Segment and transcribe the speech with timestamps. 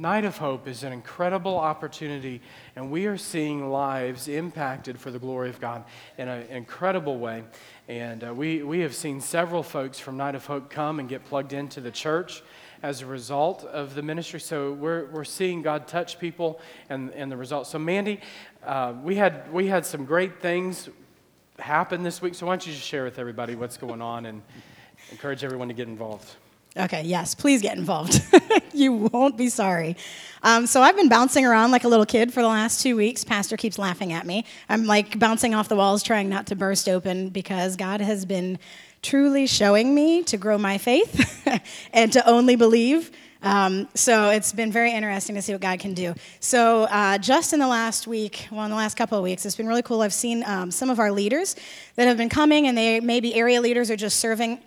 [0.00, 2.40] Night of Hope is an incredible opportunity,
[2.74, 5.84] and we are seeing lives impacted for the glory of God
[6.16, 7.44] in an incredible way.
[7.86, 11.26] And uh, we, we have seen several folks from Night of Hope come and get
[11.26, 12.42] plugged into the church
[12.82, 14.40] as a result of the ministry.
[14.40, 17.68] So we're, we're seeing God touch people and, and the results.
[17.68, 18.22] So, Mandy,
[18.64, 20.88] uh, we, had, we had some great things
[21.58, 22.34] happen this week.
[22.34, 24.40] So, why don't you just share with everybody what's going on and
[25.10, 26.36] encourage everyone to get involved?
[26.76, 28.22] Okay, yes, please get involved.
[28.72, 29.96] you won't be sorry.
[30.44, 33.24] Um, so I've been bouncing around like a little kid for the last two weeks.
[33.24, 34.44] Pastor keeps laughing at me.
[34.68, 38.58] I'm like bouncing off the walls, trying not to burst open because God has been
[39.02, 41.48] truly showing me to grow my faith
[41.92, 43.10] and to only believe.
[43.42, 46.14] Um, so it's been very interesting to see what God can do.
[46.38, 49.56] So uh, just in the last week, well, in the last couple of weeks, it's
[49.56, 50.02] been really cool.
[50.02, 51.56] I've seen um, some of our leaders
[51.96, 54.60] that have been coming, and they may be area leaders or just serving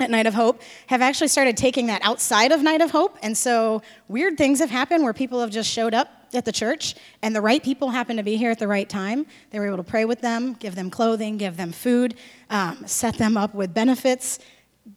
[0.00, 3.16] at Night of Hope have actually started taking that outside of Night of Hope.
[3.22, 6.94] And so weird things have happened where people have just showed up at the church
[7.20, 9.26] and the right people happen to be here at the right time.
[9.50, 12.14] They were able to pray with them, give them clothing, give them food,
[12.50, 14.38] um, set them up with benefits,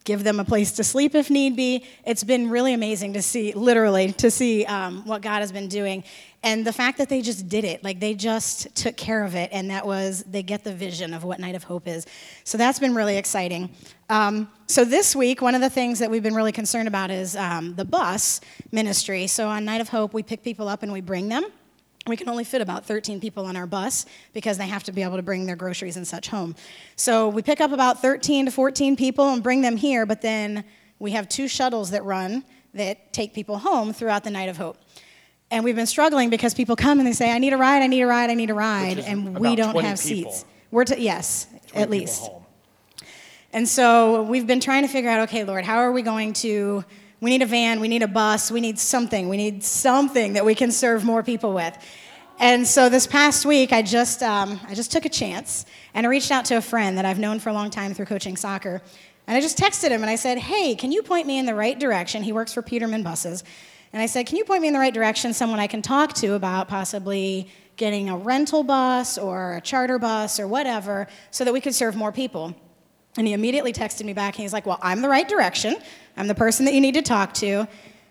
[0.04, 1.86] give them a place to sleep if need be.
[2.06, 6.04] It's been really amazing to see, literally, to see um, what God has been doing.
[6.46, 9.50] And the fact that they just did it, like they just took care of it,
[9.52, 12.06] and that was, they get the vision of what Night of Hope is.
[12.44, 13.72] So that's been really exciting.
[14.12, 17.36] Um, so this week, one of the things that we've been really concerned about is
[17.36, 19.26] um, the bus ministry.
[19.26, 21.46] So on Night of Hope, we pick people up and we bring them.
[22.06, 25.02] We can only fit about 13 people on our bus because they have to be
[25.02, 26.56] able to bring their groceries and such home.
[26.96, 30.64] So we pick up about 13 to 14 people and bring them here, but then
[31.00, 32.44] we have two shuttles that run
[32.76, 34.78] that take people home throughout the Night of Hope.
[35.52, 37.88] And we've been struggling because people come and they say, I need a ride, I
[37.88, 40.32] need a ride, I need a ride, and we don't have people.
[40.32, 40.46] seats.
[40.72, 42.30] We're to, yes, at least.
[43.54, 46.84] And so we've been trying to figure out okay, Lord, how are we going to?
[47.22, 50.44] We need a van, we need a bus, we need something, we need something that
[50.46, 51.76] we can serve more people with.
[52.38, 56.10] And so this past week, I just, um, I just took a chance and I
[56.10, 58.82] reached out to a friend that I've known for a long time through coaching soccer.
[59.26, 61.56] And I just texted him and I said, Hey, can you point me in the
[61.56, 62.24] right direction?
[62.24, 63.44] He works for Peterman Buses.
[63.94, 66.14] And I said, Can you point me in the right direction, someone I can talk
[66.16, 67.48] to about possibly
[67.78, 71.96] getting a rental bus or a charter bus or whatever so that we could serve
[71.96, 72.56] more people?
[73.18, 75.76] And he immediately texted me back and he's like, Well, I'm the right direction.
[76.18, 77.68] I'm the person that you need to talk to.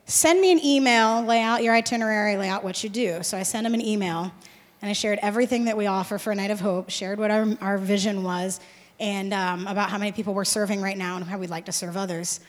[0.07, 3.23] Send me an email, lay out your itinerary, lay out what you do.
[3.23, 4.33] So I sent him an email
[4.83, 7.47] and I shared everything that we offer for a Night of Hope, shared what our,
[7.63, 8.61] our vision was,
[9.01, 11.73] and um, about how many people we're serving right now and how we'd like to
[11.73, 12.41] serve others.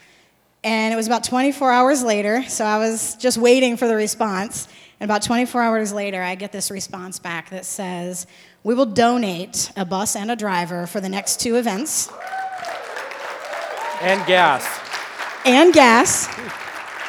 [0.65, 4.67] And it was about 24 hours later, so I was just waiting for the response.
[4.99, 8.25] And about 24 hours later, I get this response back that says,
[8.63, 12.09] We will donate a bus and a driver for the next two events.
[14.01, 14.67] And gas.
[15.45, 16.27] And gas.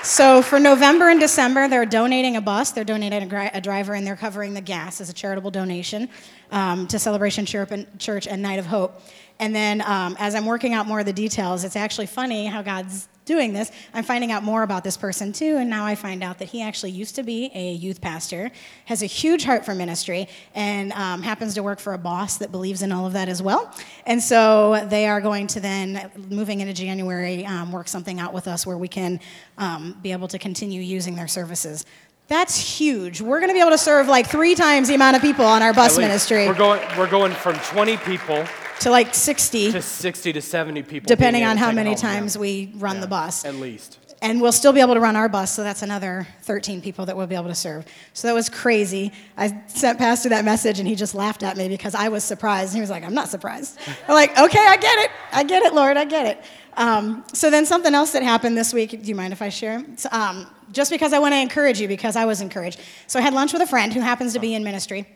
[0.02, 3.94] So for November and December, they're donating a bus, they're donating a, gri- a driver,
[3.94, 6.10] and they're covering the gas as a charitable donation
[6.52, 9.00] um, to Celebration Church and, Night of Hope.
[9.38, 12.60] And then um, as I'm working out more of the details, it's actually funny how
[12.60, 13.70] God's doing this.
[13.92, 16.62] I'm finding out more about this person too, and now I find out that he
[16.62, 18.50] actually used to be a youth pastor,
[18.86, 22.50] has a huge heart for ministry, and um, happens to work for a boss that
[22.50, 23.74] believes in all of that as well.
[24.06, 28.46] And so they are going to then, moving into January, um, work something out with
[28.48, 29.20] us where we can
[29.58, 31.84] um, be able to continue using their services.
[32.28, 33.20] That's huge.
[33.20, 35.62] We're going to be able to serve like three times the amount of people on
[35.62, 38.44] our bus ministry We're going, we're going from 20 people
[38.80, 41.06] to like 60, to 60 to 70 people.
[41.06, 43.44] depending on how many times we run Yeah, the bus.
[43.44, 43.98] At least.
[44.22, 47.16] And we'll still be able to run our bus, so that's another 13 people that
[47.16, 47.84] we'll be able to serve.
[48.14, 49.12] So that was crazy.
[49.36, 52.74] I sent Pastor that message, and he just laughed at me because I was surprised.
[52.74, 53.78] He was like, I'm not surprised.
[54.08, 55.10] I'm like, okay, I get it.
[55.32, 56.42] I get it, Lord, I get it.
[56.76, 59.84] Um, so then something else that happened this week, do you mind if I share?
[60.12, 62.80] Um, just because I want to encourage you, because I was encouraged.
[63.06, 65.06] So I had lunch with a friend who happens to be in ministry.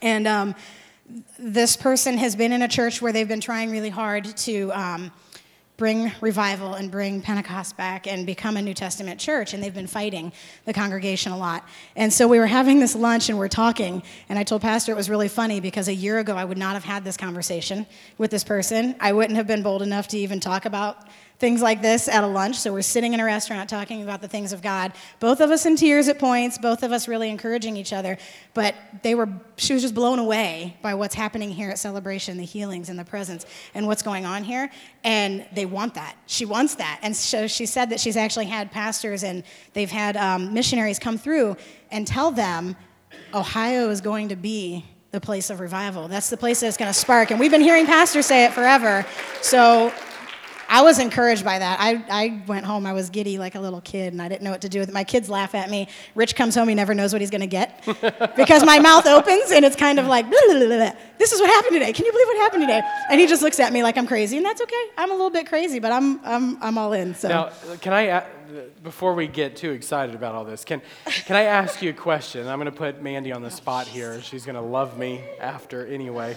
[0.00, 0.54] And um,
[1.38, 5.12] this person has been in a church where they've been trying really hard to um,
[5.78, 9.86] bring revival and bring Pentecost back and become a New Testament church, and they've been
[9.86, 10.32] fighting
[10.64, 11.66] the congregation a lot.
[11.94, 14.96] And so we were having this lunch and we're talking, and I told Pastor it
[14.96, 17.86] was really funny because a year ago I would not have had this conversation
[18.18, 18.96] with this person.
[18.98, 21.06] I wouldn't have been bold enough to even talk about
[21.38, 22.56] things like this at a lunch.
[22.56, 24.92] So we're sitting in a restaurant talking about the things of God.
[25.20, 28.18] Both of us in tears at points, both of us really encouraging each other.
[28.54, 32.44] But they were, she was just blown away by what's happening here at Celebration, the
[32.44, 34.68] healings and the presence, and what's going on here.
[35.04, 36.16] And they want that.
[36.26, 36.98] She wants that.
[37.02, 39.44] And so she said that she's actually had pastors and
[39.74, 41.56] they've had um, missionaries come through
[41.92, 42.76] and tell them
[43.32, 46.08] Ohio is going to be the place of revival.
[46.08, 47.30] That's the place that's going to spark.
[47.30, 49.06] And we've been hearing pastors say it forever.
[49.40, 49.92] So
[50.68, 51.78] I was encouraged by that.
[51.80, 54.50] I, I went home, I was giddy like a little kid, and I didn't know
[54.50, 54.92] what to do with it.
[54.92, 55.88] My kids laugh at me.
[56.14, 57.84] Rich comes home, he never knows what he's going to get
[58.36, 61.50] because my mouth opens and it's kind of like, blah, blah, blah, this is what
[61.50, 61.92] happened today.
[61.92, 62.82] Can you believe what happened today?
[63.10, 64.84] And he just looks at me like I'm crazy, and that's okay.
[64.96, 67.14] I'm a little bit crazy, but I'm, I'm, I'm all in.
[67.14, 67.28] So.
[67.28, 67.50] Now,
[67.80, 68.24] can I,
[68.82, 72.46] before we get too excited about all this, can, can I ask you a question?
[72.46, 74.20] I'm going to put Mandy on the spot here.
[74.22, 76.36] She's going to love me after anyway.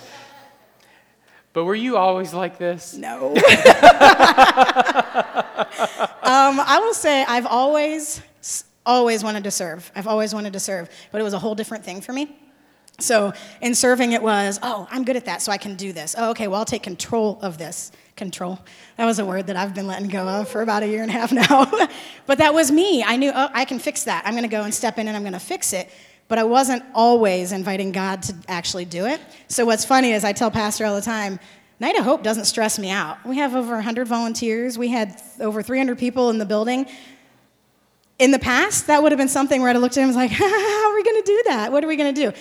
[1.54, 2.94] But were you always like this?
[2.94, 3.32] No.
[3.36, 3.44] um,
[6.24, 8.22] I will say I've always,
[8.86, 9.92] always wanted to serve.
[9.94, 12.38] I've always wanted to serve, but it was a whole different thing for me.
[13.00, 16.16] So in serving, it was, oh, I'm good at that, so I can do this.
[16.18, 17.92] Oh, okay, well, I'll take control of this.
[18.16, 18.60] Control.
[18.98, 21.10] That was a word that I've been letting go of for about a year and
[21.10, 21.66] a half now.
[22.28, 23.04] but that was me.
[23.04, 24.24] I knew, oh, I can fix that.
[24.26, 25.90] I'm going to go and step in and I'm going to fix it
[26.32, 29.20] but I wasn't always inviting God to actually do it.
[29.50, 31.42] So what's funny is I tell Pastor all the time,
[31.82, 33.18] Night of Hope doesn't stress me out.
[33.26, 34.78] We have over 100 volunteers.
[34.78, 36.86] We had over 300 people in the building.
[38.18, 40.16] In the past, that would have been something where I'd have looked at him and
[40.16, 41.74] was like, how are we going to do that?
[41.74, 42.38] What are we going to do?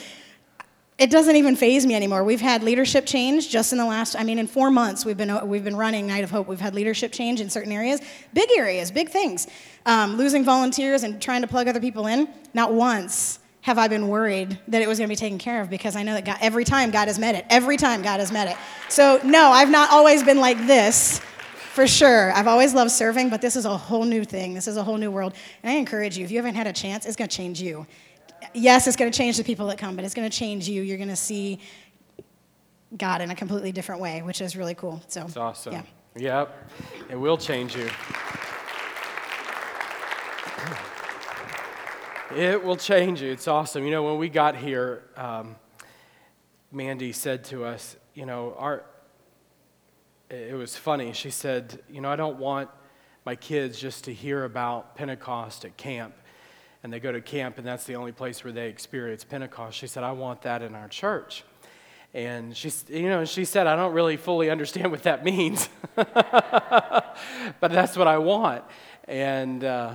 [0.97, 2.23] It doesn't even phase me anymore.
[2.23, 5.49] We've had leadership change just in the last, I mean, in four months, we've been,
[5.49, 6.47] we've been running Night of Hope.
[6.47, 8.01] We've had leadership change in certain areas,
[8.35, 9.49] big areas, big things.
[9.85, 14.09] Um, losing volunteers and trying to plug other people in, not once have I been
[14.09, 16.39] worried that it was going to be taken care of because I know that God,
[16.41, 17.45] every time God has met it.
[17.51, 18.57] Every time God has met it.
[18.89, 21.21] So, no, I've not always been like this,
[21.75, 22.33] for sure.
[22.33, 24.55] I've always loved serving, but this is a whole new thing.
[24.55, 25.35] This is a whole new world.
[25.63, 27.87] And I encourage you, if you haven't had a chance, it's going to change you.
[28.55, 30.83] Yes, it's going to change the people that come, but it's going to change you.
[30.83, 31.61] You're going to see
[32.97, 35.03] God in a completely different way, which is really cool.
[35.09, 35.75] So, it's awesome.
[35.75, 35.83] Yeah.
[36.17, 36.71] Yep.
[37.11, 37.89] It will change you.
[42.37, 43.33] It will change you.
[43.33, 43.85] It's awesome.
[43.85, 45.57] You know, when we got here, um,
[46.71, 48.85] Mandy said to us, you know, our,
[50.29, 51.13] it was funny.
[51.13, 52.71] She said, you know, I don't want
[53.25, 56.15] my kids just to hear about Pentecost at camp.
[56.85, 59.77] And they go to camp, and that's the only place where they experience Pentecost.
[59.77, 61.43] She said, I want that in our church.
[62.15, 67.17] And she, you know, she said, I don't really fully understand what that means, but
[67.61, 68.63] that's what I want.
[69.09, 69.95] And, uh,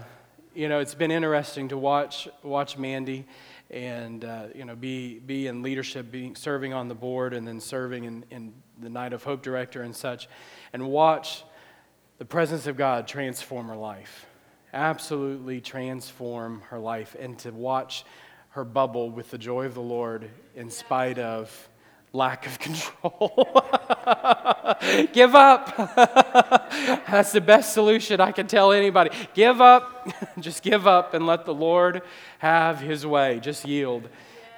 [0.56, 3.25] you know, it's been interesting to watch watch Mandy
[3.69, 7.60] and uh, you know be be in leadership, being serving on the board, and then
[7.60, 10.30] serving in, in the Night of Hope director and such,
[10.72, 11.44] and watch
[12.19, 14.25] the presence of God transform her life,
[14.74, 18.06] absolutely transform her life, and to watch
[18.52, 21.69] her bubble with the joy of the Lord in spite of
[22.15, 23.62] lack of control.
[25.13, 25.75] Give up.
[27.07, 29.12] That's the best solution I can tell anybody.
[29.33, 30.07] Give up.
[30.39, 32.01] Just give up and let the Lord
[32.39, 33.39] have his way.
[33.41, 34.07] Just yield.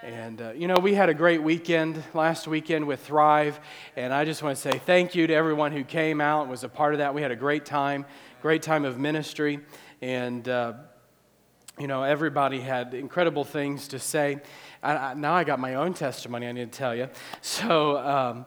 [0.04, 3.60] And, uh, you know, we had a great weekend last weekend with Thrive.
[3.96, 6.64] And I just want to say thank you to everyone who came out and was
[6.64, 7.14] a part of that.
[7.14, 8.06] We had a great time,
[8.42, 9.60] great time of ministry.
[10.02, 10.74] And, uh,
[11.80, 14.40] you know, everybody had incredible things to say.
[14.82, 17.08] I, I, now I got my own testimony I need to tell you.
[17.42, 18.46] So, um,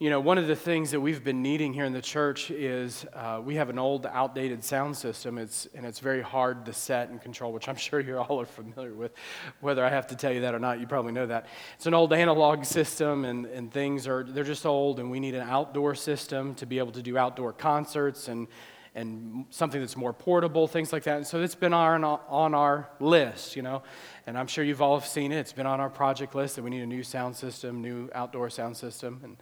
[0.00, 3.06] you know, one of the things that we've been needing here in the church is
[3.14, 5.38] uh, we have an old, outdated sound system.
[5.38, 8.46] It's, and it's very hard to set and control, which I'm sure you all are
[8.46, 9.12] familiar with.
[9.60, 11.46] Whether I have to tell you that or not, you probably know that.
[11.76, 15.36] It's an old analog system, and, and things are, they're just old, and we need
[15.36, 18.48] an outdoor system to be able to do outdoor concerts and
[18.96, 21.18] and something that's more portable, things like that.
[21.18, 23.82] And so it's been on, on our list, you know,
[24.26, 25.38] and I'm sure you've all seen it.
[25.38, 28.48] It's been on our project list that we need a new sound system, new outdoor
[28.48, 29.20] sound system.
[29.22, 29.36] And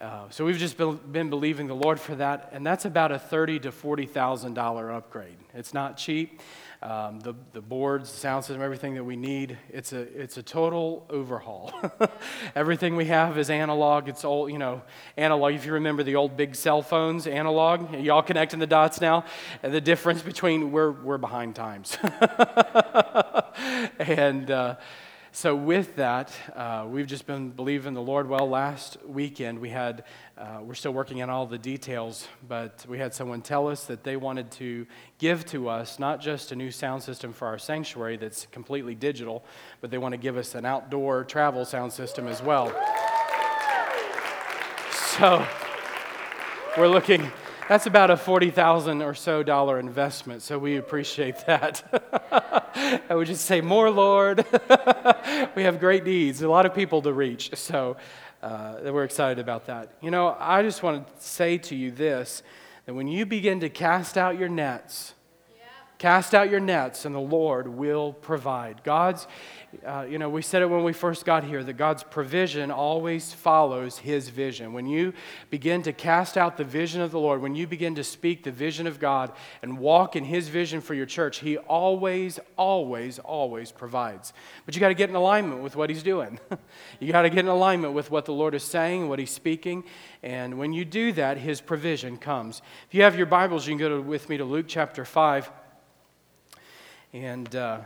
[0.00, 3.18] uh, so we've just been, been believing the Lord for that, and that's about a
[3.18, 5.36] thirty to forty thousand dollar upgrade.
[5.54, 6.40] It's not cheap.
[6.82, 9.56] Um, the, the boards, the sound system, everything that we need.
[9.70, 11.72] It's a, it's a total overhaul.
[12.54, 14.08] everything we have is analog.
[14.08, 14.82] It's all, you know,
[15.16, 15.54] analog.
[15.54, 19.24] If you remember the old big cell phones, analog, y'all connecting the dots now?
[19.62, 21.96] And the difference between, we're, we're behind times.
[23.98, 24.76] and, uh,
[25.36, 28.48] so, with that, uh, we've just been believing the Lord well.
[28.48, 30.04] Last weekend, we had,
[30.38, 34.02] uh, we're still working on all the details, but we had someone tell us that
[34.02, 34.86] they wanted to
[35.18, 39.44] give to us not just a new sound system for our sanctuary that's completely digital,
[39.82, 42.72] but they want to give us an outdoor travel sound system as well.
[44.90, 45.46] So,
[46.78, 47.30] we're looking
[47.68, 51.82] that's about a 40,000 or so dollar investment, so we appreciate that.
[53.08, 54.44] I would just say, More, Lord.
[55.56, 57.96] we have great needs, a lot of people to reach, so
[58.42, 59.90] uh, we're excited about that.
[60.00, 62.42] You know, I just want to say to you this
[62.84, 65.14] that when you begin to cast out your nets,
[65.98, 68.82] Cast out your nets, and the Lord will provide.
[68.84, 69.26] God's,
[69.82, 73.32] uh, you know, we said it when we first got here that God's provision always
[73.32, 74.74] follows His vision.
[74.74, 75.14] When you
[75.48, 78.52] begin to cast out the vision of the Lord, when you begin to speak the
[78.52, 83.72] vision of God and walk in His vision for your church, He always, always, always
[83.72, 84.34] provides.
[84.66, 86.38] But you got to get in alignment with what He's doing.
[87.00, 89.82] you got to get in alignment with what the Lord is saying, what He's speaking.
[90.22, 92.60] And when you do that, His provision comes.
[92.86, 95.50] If you have your Bibles, you can go to, with me to Luke chapter 5.
[97.12, 97.78] And uh,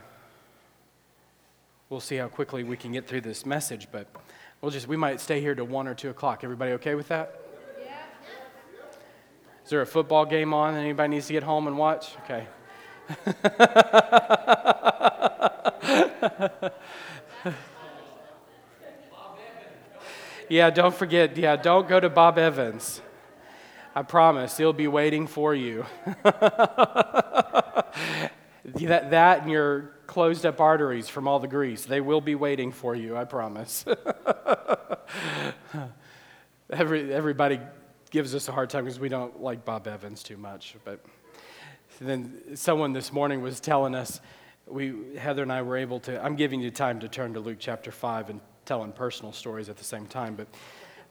[1.89, 4.07] we'll see how quickly we can get through this message, but
[4.61, 6.43] we'll just, we might stay here to 1 or 2 o'clock.
[6.43, 7.39] Everybody okay with that?
[7.79, 7.93] Yeah.
[9.63, 12.15] Is there a football game on anybody needs to get home and watch?
[12.23, 12.47] Okay.
[20.49, 23.01] yeah, don't forget, yeah, don't go to Bob Evans.
[23.93, 25.85] I promise, he'll be waiting for you.
[28.75, 32.71] That, that and your closed up arteries from all the grease, they will be waiting
[32.71, 33.85] for you, I promise.
[36.69, 37.59] Every, everybody
[38.11, 40.75] gives us a hard time because we don't like Bob Evans too much.
[40.85, 41.03] But
[41.99, 44.21] then someone this morning was telling us,
[44.67, 47.57] we, Heather and I were able to, I'm giving you time to turn to Luke
[47.59, 50.47] chapter 5 and telling personal stories at the same time, but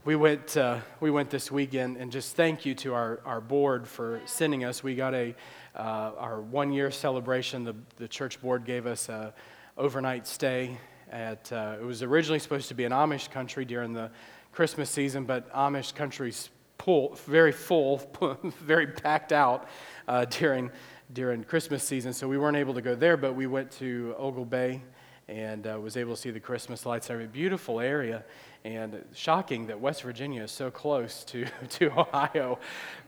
[0.04, 3.86] we went, uh, we went this weekend and just thank you to our, our board
[3.86, 4.82] for sending us.
[4.82, 5.34] We got a,
[5.74, 9.32] uh, our one year celebration, the, the church board gave us a
[9.76, 10.78] overnight stay
[11.10, 14.10] at, uh, it was originally supposed to be an Amish country during the
[14.52, 18.00] Christmas season, but Amish country's full, very full,
[18.60, 19.68] very packed out
[20.08, 20.70] uh, during,
[21.12, 22.12] during Christmas season.
[22.12, 24.80] So we weren't able to go there, but we went to Oglebay
[25.28, 27.08] and uh, was able to see the Christmas lights.
[27.10, 28.24] A beautiful area,
[28.64, 32.58] and shocking that West Virginia is so close to, to Ohio.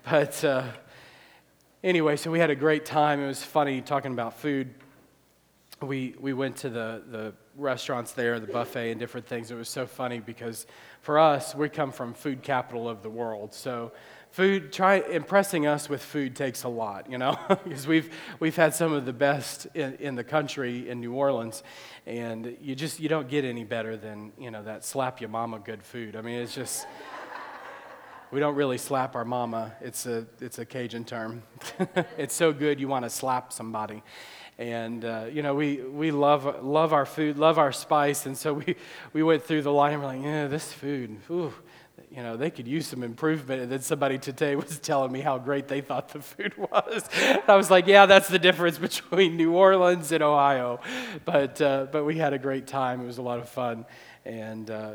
[0.08, 0.64] But uh,
[1.82, 3.20] anyway, so we had a great time.
[3.20, 4.74] It was funny talking about food.
[5.80, 9.50] We, we went to the, the restaurants there, the buffet, and different things.
[9.50, 10.66] It was so funny because
[11.00, 13.52] for us, we come from food capital of the world.
[13.52, 13.90] So
[14.30, 18.74] food, try impressing us with food takes a lot, you know, because we've, we've had
[18.74, 21.64] some of the best in, in the country in New Orleans.
[22.06, 25.58] And you just, you don't get any better than, you know, that slap your mama
[25.58, 26.14] good food.
[26.14, 26.86] I mean, it's just
[28.32, 29.74] we don't really slap our mama.
[29.82, 31.42] It's a, it's a Cajun term.
[32.16, 34.02] it's so good you want to slap somebody.
[34.58, 38.24] And, uh, you know, we, we love, love our food, love our spice.
[38.24, 38.76] And so we,
[39.12, 41.52] we went through the line and we're like, yeah, this food, ooh,
[42.10, 43.62] you know, they could use some improvement.
[43.62, 47.08] And then somebody today was telling me how great they thought the food was.
[47.46, 50.80] I was like, yeah, that's the difference between New Orleans and Ohio.
[51.26, 53.02] But, uh, but we had a great time.
[53.02, 53.84] It was a lot of fun.
[54.24, 54.92] And, uh,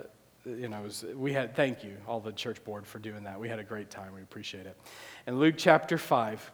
[0.48, 3.40] you know, was, we had, thank you, all the church board, for doing that.
[3.40, 4.14] We had a great time.
[4.16, 4.78] We appreciate it.
[5.26, 6.52] In Luke chapter 5,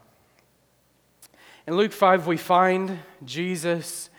[1.67, 4.09] in Luke 5, we find Jesus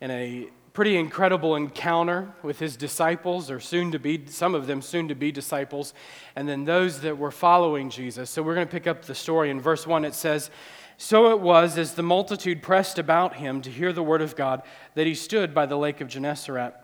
[0.00, 4.80] in a pretty incredible encounter with his disciples, or soon to be, some of them
[4.80, 5.92] soon to be disciples,
[6.34, 8.30] and then those that were following Jesus.
[8.30, 9.50] So we're going to pick up the story.
[9.50, 10.50] In verse 1, it says,
[10.96, 14.62] So it was as the multitude pressed about him to hear the word of God
[14.94, 16.74] that he stood by the lake of Gennesaret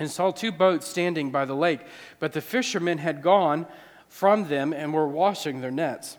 [0.00, 1.80] and saw two boats standing by the lake,
[2.18, 3.66] but the fishermen had gone
[4.08, 6.16] from them and were washing their nets.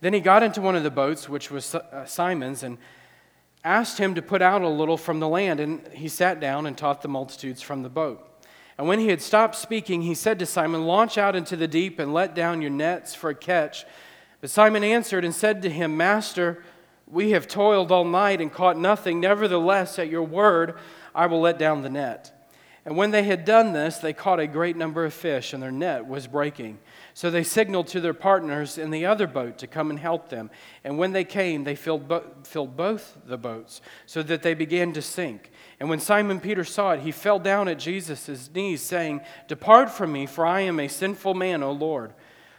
[0.00, 2.78] Then he got into one of the boats, which was uh, Simon's, and
[3.62, 6.76] asked him to put out a little from the land, and he sat down and
[6.76, 8.26] taught the multitudes from the boat.
[8.76, 11.98] And when he had stopped speaking, he said to Simon, Launch out into the deep
[11.98, 13.84] and let down your nets for a catch.
[14.40, 16.64] But Simon answered and said to him, Master,
[17.06, 19.20] we have toiled all night and caught nothing.
[19.20, 20.74] Nevertheless, at your word,
[21.14, 22.30] I will let down the net.
[22.86, 25.72] And when they had done this, they caught a great number of fish, and their
[25.72, 26.78] net was breaking.
[27.14, 30.50] So they signaled to their partners in the other boat to come and help them.
[30.82, 34.92] And when they came, they filled, bo- filled both the boats, so that they began
[34.92, 35.50] to sink.
[35.80, 40.12] And when Simon Peter saw it, he fell down at Jesus' knees, saying, Depart from
[40.12, 42.12] me, for I am a sinful man, O Lord.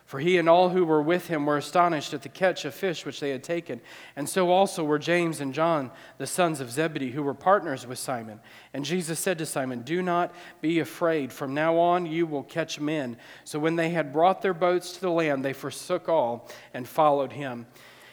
[0.06, 3.08] For he and all who were with him were astonished at the catch of fish
[3.08, 3.82] which they had taken.
[4.16, 7.98] And so also were James and John, the sons of Zebedee, who were partners with
[7.98, 8.40] Simon.
[8.72, 10.32] And Jesus said to Simon, Do not
[10.62, 11.34] be afraid.
[11.34, 13.18] From now on you will catch men.
[13.46, 17.32] So when they had brought their boats to the land, they forsook all and followed
[17.32, 17.66] him.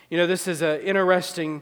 [0.09, 1.61] You know, this is an interesting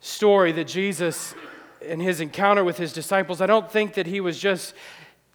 [0.00, 1.34] story that Jesus,
[1.80, 4.74] in his encounter with his disciples, I don't think that he was just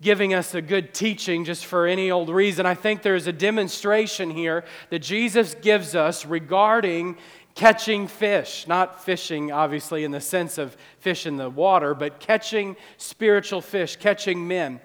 [0.02, 2.66] giving us a good teaching just for any old reason.
[2.66, 7.18] I think there's a demonstration here that Jesus gives us regarding
[7.56, 8.68] catching fish.
[8.68, 13.96] Not fishing, obviously, in the sense of fish in the water, but catching spiritual fish,
[13.96, 14.80] catching men.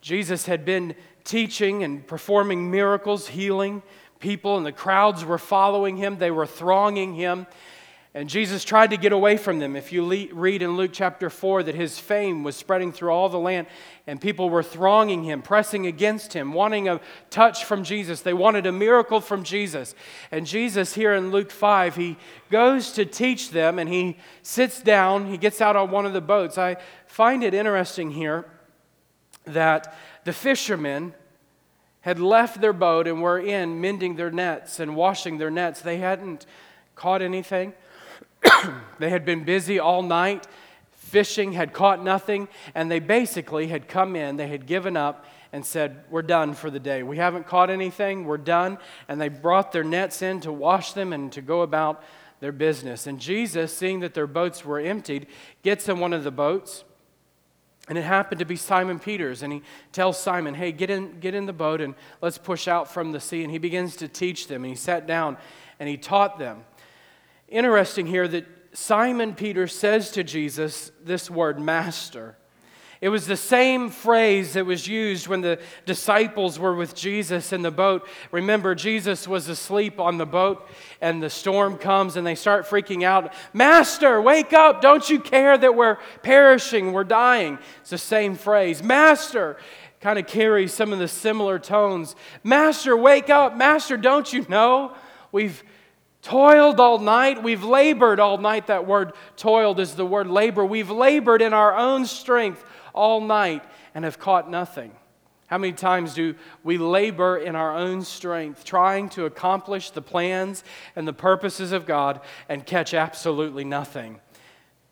[0.00, 3.82] Jesus had been teaching and performing miracles, healing
[4.18, 7.46] people, and the crowds were following him, they were thronging him.
[8.14, 9.76] And Jesus tried to get away from them.
[9.76, 13.38] If you read in Luke chapter 4 that his fame was spreading through all the
[13.38, 13.66] land
[14.06, 18.22] and people were thronging him, pressing against him, wanting a touch from Jesus.
[18.22, 19.94] They wanted a miracle from Jesus.
[20.32, 22.16] And Jesus, here in Luke 5, he
[22.50, 25.26] goes to teach them and he sits down.
[25.26, 26.56] He gets out on one of the boats.
[26.56, 28.46] I find it interesting here
[29.44, 31.12] that the fishermen
[32.00, 35.82] had left their boat and were in mending their nets and washing their nets.
[35.82, 36.46] They hadn't
[36.94, 37.74] caught anything.
[38.98, 40.46] they had been busy all night
[41.08, 45.64] fishing, had caught nothing, and they basically had come in, they had given up and
[45.64, 47.02] said, We're done for the day.
[47.02, 48.78] We haven't caught anything, we're done.
[49.08, 52.02] And they brought their nets in to wash them and to go about
[52.40, 53.06] their business.
[53.06, 55.26] And Jesus, seeing that their boats were emptied,
[55.62, 56.84] gets in one of the boats.
[57.88, 59.42] And it happened to be Simon Peter's.
[59.42, 62.92] And he tells Simon, Hey, get in, get in the boat and let's push out
[62.92, 63.42] from the sea.
[63.42, 64.62] And he begins to teach them.
[64.62, 65.38] And he sat down
[65.80, 66.64] and he taught them.
[67.48, 72.36] Interesting here that Simon Peter says to Jesus this word, Master.
[73.00, 77.62] It was the same phrase that was used when the disciples were with Jesus in
[77.62, 78.06] the boat.
[78.32, 80.68] Remember, Jesus was asleep on the boat,
[81.00, 83.32] and the storm comes, and they start freaking out.
[83.54, 84.82] Master, wake up!
[84.82, 87.58] Don't you care that we're perishing, we're dying?
[87.80, 88.82] It's the same phrase.
[88.82, 89.56] Master
[90.00, 92.14] kind of carries some of the similar tones.
[92.44, 93.56] Master, wake up!
[93.56, 94.94] Master, don't you know?
[95.30, 95.62] We've
[96.22, 97.42] toiled all night.
[97.42, 98.66] We've labored all night.
[98.66, 100.64] That word toiled is the word labor.
[100.64, 104.92] We've labored in our own strength all night and have caught nothing.
[105.48, 110.62] How many times do we labor in our own strength, trying to accomplish the plans
[110.94, 112.20] and the purposes of God
[112.50, 114.20] and catch absolutely nothing?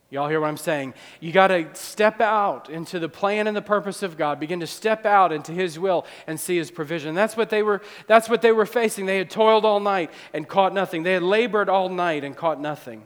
[0.09, 0.95] Y'all hear what I'm saying?
[1.19, 4.39] You got to step out into the plan and the purpose of God.
[4.39, 7.17] Begin to step out into His will and see His provision.
[7.17, 7.83] That's what they were.
[8.07, 9.07] That's what they were facing.
[9.07, 11.03] They had toiled all night and caught nothing.
[11.03, 13.03] They had labored all night and caught nothing.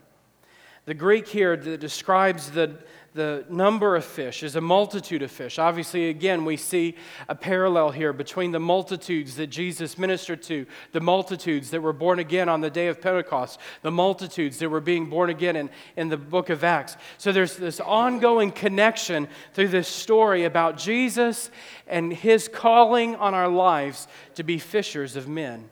[0.85, 2.77] The Greek here that describes the
[3.13, 5.59] the number of fish is a multitude of fish.
[5.59, 6.95] Obviously, again, we see
[7.29, 12.21] a parallel here between the multitudes that Jesus ministered to, the multitudes that were born
[12.21, 16.09] again on the day of Pentecost, the multitudes that were being born again in, in
[16.09, 16.97] the book of Acts.
[17.19, 21.51] So there's this ongoing connection through this story about Jesus
[21.89, 25.69] and his calling on our lives to be fishers of men.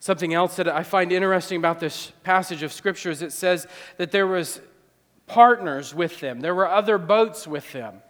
[0.00, 4.12] Something else that I find interesting about this passage of Scripture is it says that
[4.12, 4.60] there was
[5.28, 8.02] partners with them, there were other boats with them.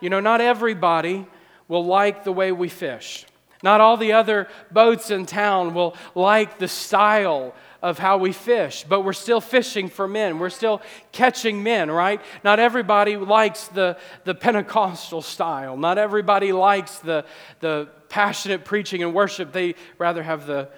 [0.00, 1.26] You know, not everybody
[1.68, 3.26] will like the way we fish.
[3.62, 8.84] Not all the other boats in town will like the style of how we fish,
[8.88, 10.38] but we're still fishing for men.
[10.38, 12.20] We're still catching men, right?
[12.44, 15.76] Not everybody likes the, the Pentecostal style.
[15.76, 17.24] Not everybody likes the,
[17.60, 19.52] the passionate preaching and worship.
[19.52, 20.68] They rather have the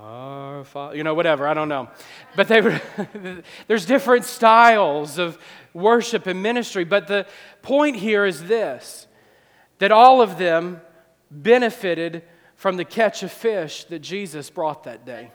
[0.00, 1.90] our Father, you know, whatever, I don't know.
[2.36, 2.80] But they were,
[3.66, 5.38] there's different styles of
[5.74, 6.84] worship and ministry.
[6.84, 7.26] But the
[7.62, 9.06] point here is this
[9.78, 10.80] that all of them
[11.30, 12.22] benefited
[12.54, 15.30] from the catch of fish that Jesus brought that day.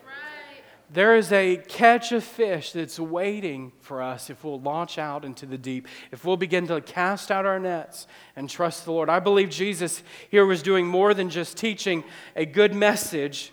[0.88, 5.44] There is a catch of fish that's waiting for us if we'll launch out into
[5.44, 9.08] the deep, if we'll begin to cast out our nets and trust the Lord.
[9.08, 12.04] I believe Jesus here was doing more than just teaching
[12.36, 13.50] a good message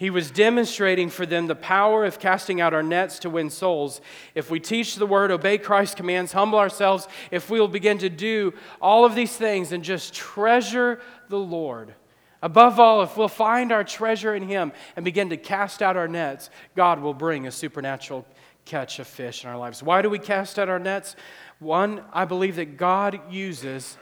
[0.00, 4.00] he was demonstrating for them the power of casting out our nets to win souls.
[4.34, 8.08] If we teach the word, obey Christ's commands, humble ourselves, if we will begin to
[8.08, 11.94] do all of these things and just treasure the Lord.
[12.40, 16.08] Above all, if we'll find our treasure in Him and begin to cast out our
[16.08, 18.24] nets, God will bring a supernatural
[18.64, 19.82] catch of fish in our lives.
[19.82, 21.14] Why do we cast out our nets?
[21.58, 23.98] One, I believe that God uses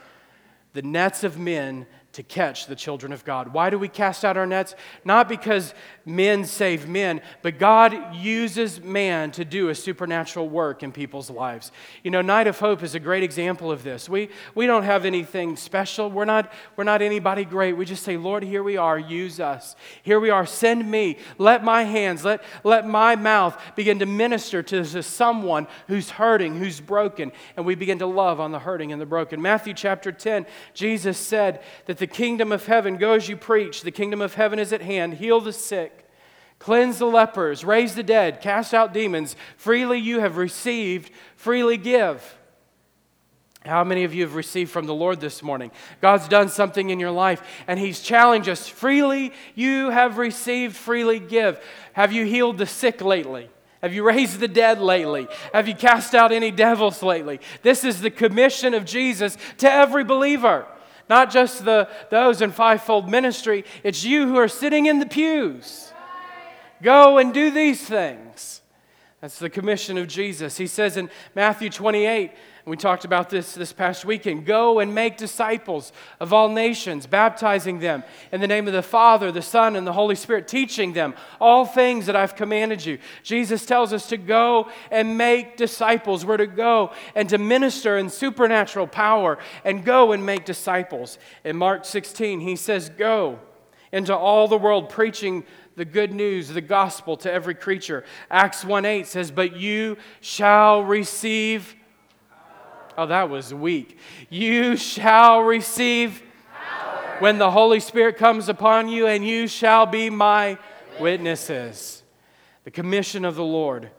[0.71, 3.53] the nets of men to catch the children of God.
[3.53, 4.75] Why do we cast out our nets?
[5.05, 5.73] Not because
[6.09, 11.71] men save men, but God uses man to do a supernatural work in people's lives.
[12.03, 14.09] You know, Night of Hope is a great example of this.
[14.09, 17.77] We, we don't have anything special, we're not, we're not anybody great.
[17.77, 19.75] We just say, Lord, here we are, use us.
[20.03, 21.17] Here we are, send me.
[21.37, 26.57] Let my hands, let, let my mouth begin to minister to, to someone who's hurting,
[26.57, 29.41] who's broken, and we begin to love on the hurting and the broken.
[29.41, 33.91] Matthew chapter 10, Jesus said that the kingdom of heaven, go as you preach, the
[33.91, 35.98] kingdom of heaven is at hand, heal the sick,
[36.59, 39.35] cleanse the lepers, raise the dead, cast out demons.
[39.57, 42.37] Freely you have received, freely give.
[43.65, 45.71] How many of you have received from the Lord this morning?
[46.01, 51.19] God's done something in your life and He's challenged us freely you have received, freely
[51.19, 51.59] give.
[51.93, 53.49] Have you healed the sick lately?
[53.81, 55.27] Have you raised the dead lately?
[55.53, 57.39] Have you cast out any devils lately?
[57.61, 60.65] This is the commission of Jesus to every believer,
[61.09, 63.63] not just the, those in fivefold ministry.
[63.83, 65.93] It's you who are sitting in the pews.
[66.81, 68.61] Go and do these things.
[69.21, 70.57] That's the commission of Jesus.
[70.57, 72.31] He says in Matthew 28,
[72.65, 74.45] we talked about this this past weekend.
[74.45, 79.31] Go and make disciples of all nations, baptizing them in the name of the Father,
[79.31, 82.99] the Son, and the Holy Spirit, teaching them all things that I've commanded you.
[83.23, 86.25] Jesus tells us to go and make disciples.
[86.25, 91.17] We're to go and to minister in supernatural power and go and make disciples.
[91.43, 93.39] In Mark 16, he says, Go
[93.91, 95.43] into all the world preaching
[95.79, 98.03] the good news, the gospel to every creature.
[98.29, 101.75] Acts 1 8 says, But you shall receive
[102.97, 103.97] Oh, that was weak.
[104.29, 106.21] You shall receive
[107.19, 110.57] when the Holy Spirit comes upon you, and you shall be my
[110.99, 112.03] witnesses.
[112.65, 113.89] The commission of the Lord.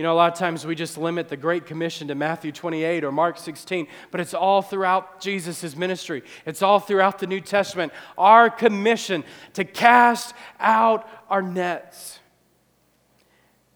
[0.00, 3.04] You know, a lot of times we just limit the Great Commission to Matthew 28
[3.04, 6.22] or Mark 16, but it's all throughout Jesus' ministry.
[6.46, 7.92] It's all throughout the New Testament.
[8.16, 12.18] Our commission to cast out our nets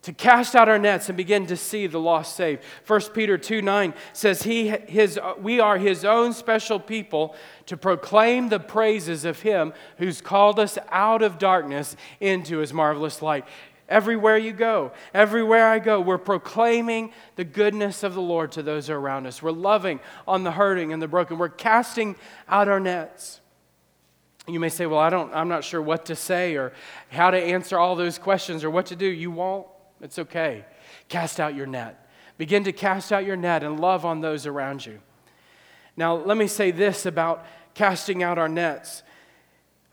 [0.01, 2.63] to cast out our nets and begin to see the lost saved.
[2.87, 7.35] 1 Peter 2 9 says, he, his, We are his own special people
[7.65, 13.23] to proclaim the praises of him who's called us out of darkness into his marvelous
[13.23, 13.47] light.
[13.95, 18.91] Everywhere you go, everywhere I go, we're proclaiming the goodness of the Lord to those
[18.91, 19.41] around us.
[19.41, 21.39] We're loving on the hurting and the broken.
[21.39, 22.17] We're casting
[22.49, 23.41] out our nets.
[24.49, 26.73] You may say, Well, I don't, I'm not sure what to say or
[27.09, 29.07] how to answer all those questions or what to do.
[29.07, 29.69] You won't.
[30.01, 30.65] It's okay.
[31.09, 32.11] Cast out your net.
[32.37, 34.99] Begin to cast out your net and love on those around you.
[35.97, 39.05] Now, let me say this about casting out our nets.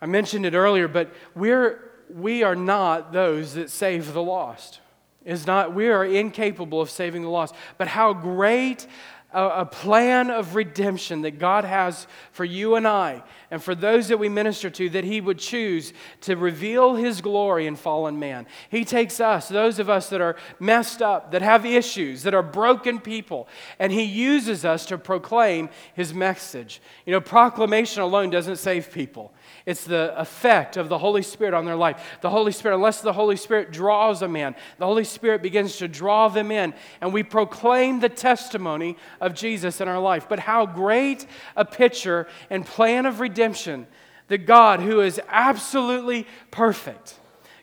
[0.01, 4.79] I mentioned it earlier, but we're, we are not those that save the lost.
[5.23, 7.53] Is not we are incapable of saving the lost.
[7.77, 8.87] But how great
[9.33, 14.07] a, a plan of redemption that God has for you and I and for those
[14.07, 18.47] that we minister to, that He would choose to reveal His glory in fallen man.
[18.69, 22.43] He takes us, those of us that are messed up, that have issues, that are
[22.43, 23.47] broken people,
[23.79, 26.81] and He uses us to proclaim His message.
[27.05, 29.33] You know, proclamation alone doesn't save people.
[29.65, 32.17] It's the effect of the Holy Spirit on their life.
[32.21, 35.87] The Holy Spirit, unless the Holy Spirit draws a man, the Holy Spirit begins to
[35.87, 40.27] draw them in, and we proclaim the testimony of Jesus in our life.
[40.27, 43.87] But how great a picture and plan of redemption
[44.29, 47.15] that God, who is absolutely perfect,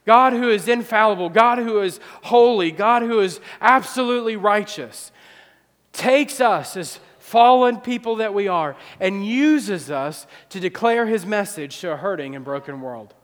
[0.05, 5.11] God who is infallible, God who is holy, God who is absolutely righteous,
[5.93, 11.81] takes us as fallen people that we are, and uses us to declare his message
[11.81, 13.15] to a hurting and broken world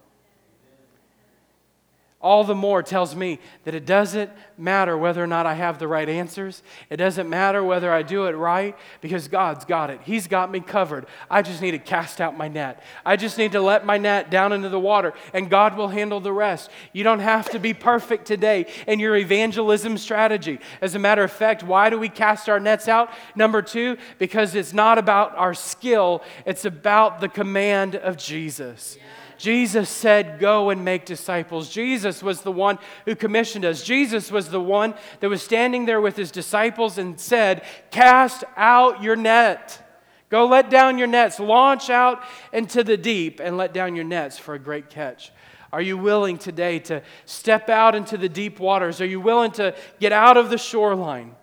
[2.24, 5.86] all the more tells me that it doesn't matter whether or not I have the
[5.86, 6.62] right answers.
[6.88, 10.00] It doesn't matter whether I do it right because God's got it.
[10.04, 11.04] He's got me covered.
[11.30, 12.82] I just need to cast out my net.
[13.04, 16.18] I just need to let my net down into the water and God will handle
[16.18, 16.70] the rest.
[16.94, 20.60] You don't have to be perfect today in your evangelism strategy.
[20.80, 23.10] As a matter of fact, why do we cast our nets out?
[23.36, 28.96] Number two, because it's not about our skill, it's about the command of Jesus.
[28.98, 29.04] Yeah.
[29.36, 31.70] Jesus said, Go and make disciples.
[31.70, 33.82] Jesus was the one who commissioned us.
[33.82, 39.02] Jesus was the one that was standing there with his disciples and said, Cast out
[39.02, 39.80] your net.
[40.28, 41.38] Go let down your nets.
[41.38, 45.32] Launch out into the deep and let down your nets for a great catch.
[45.72, 49.00] Are you willing today to step out into the deep waters?
[49.00, 51.34] Are you willing to get out of the shoreline?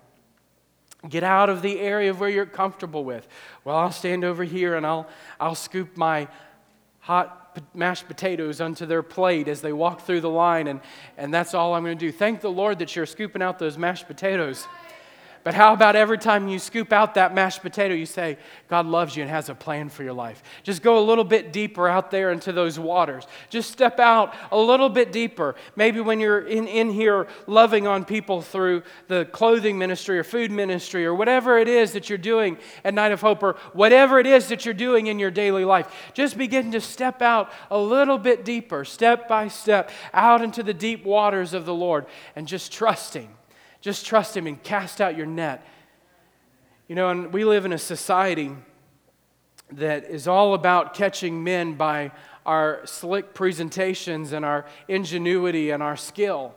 [1.07, 3.27] Get out of the area of where you're comfortable with.
[3.63, 5.07] Well, I'll stand over here and I'll,
[5.39, 6.27] I'll scoop my
[6.99, 7.40] hot
[7.73, 10.81] mashed potatoes onto their plate as they walk through the line, and,
[11.17, 12.11] and that's all I'm going to do.
[12.11, 14.67] Thank the Lord that you're scooping out those mashed potatoes.
[15.43, 19.15] But how about every time you scoop out that mashed potato, you say, God loves
[19.15, 20.43] you and has a plan for your life?
[20.61, 23.25] Just go a little bit deeper out there into those waters.
[23.49, 25.55] Just step out a little bit deeper.
[25.75, 30.51] Maybe when you're in, in here loving on people through the clothing ministry or food
[30.51, 34.27] ministry or whatever it is that you're doing at Night of Hope or whatever it
[34.27, 38.19] is that you're doing in your daily life, just begin to step out a little
[38.19, 42.71] bit deeper, step by step, out into the deep waters of the Lord and just
[42.71, 43.29] trusting
[43.81, 45.65] just trust Him and cast out your net.
[46.87, 48.51] You know, and we live in a society
[49.73, 52.11] that is all about catching men by
[52.45, 56.53] our slick presentations and our ingenuity and our skill.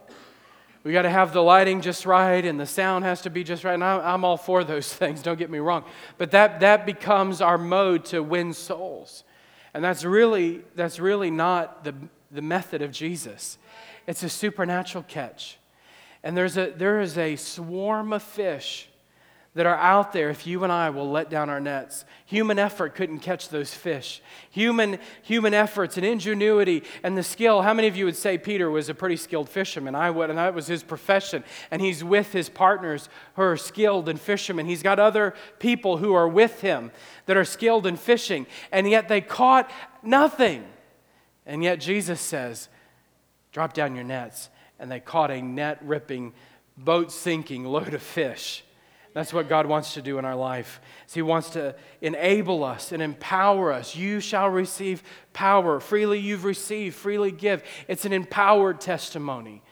[0.83, 3.65] we got to have the lighting just right and the sound has to be just
[3.65, 3.75] right.
[3.75, 5.85] And I'm, all for those things, don't get me wrong.
[6.19, 9.25] But that, that becomes our mode to win souls.
[9.73, 11.95] And that's really, that's really not the,
[12.31, 13.59] the method of Jesus.
[14.07, 15.59] It's a supernatural catch.
[16.25, 18.89] And there's a, there is a swarm of fish
[19.53, 22.07] that are out there if you and I will let down our nets.
[22.25, 24.23] Human effort couldn't catch those fish.
[24.51, 27.61] Human, human efforts and ingenuity and the skill.
[27.61, 29.95] How many of you would say Peter was a pretty skilled fisherman?
[29.95, 31.45] I would, and that was his profession.
[31.71, 34.65] And he's with his partners who are skilled in fishermen.
[34.65, 36.91] He's got other people who are with him
[37.27, 39.71] that are skilled in fishing, and yet they caught
[40.03, 40.65] nothing.
[41.45, 42.71] And yet Jesus says,
[43.53, 44.49] Drop down your nets.
[44.79, 46.33] And they caught a net ripping,
[46.77, 48.65] boat sinking load of fish.
[49.15, 50.81] That's what God wants to do in our life.
[51.07, 53.95] So he wants to enable us and empower us.
[53.95, 55.79] You shall receive power.
[55.79, 57.63] Freely you've received, freely give.
[57.87, 59.63] It's an empowered testimony.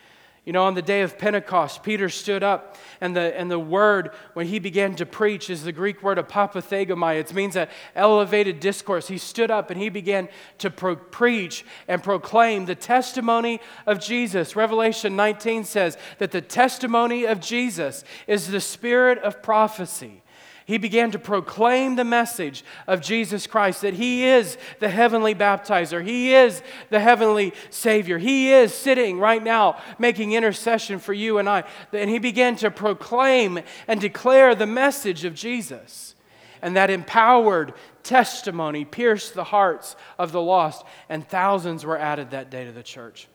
[0.44, 4.11] You know, on the day of Pentecost, Peter stood up, and the, and the word,
[4.35, 7.20] when he began to preach, is the Greek word apophthegomai.
[7.20, 9.07] It means an elevated discourse.
[9.07, 10.28] He stood up and he began
[10.59, 14.57] to pro- preach and proclaim the testimony of Jesus.
[14.57, 20.21] Revelation 19 says that the testimony of Jesus is the spirit of prophecy
[20.64, 26.05] he began to proclaim the message of Jesus Christ that He is the heavenly baptizer,
[26.05, 31.48] He is the heavenly Savior, He is sitting right now making intercession for you and
[31.48, 31.64] I.
[31.92, 36.14] And he began to proclaim and declare the message of Jesus.
[36.61, 42.51] And that empowered testimony pierced the hearts of the lost, and thousands were added that
[42.51, 43.29] day to the church.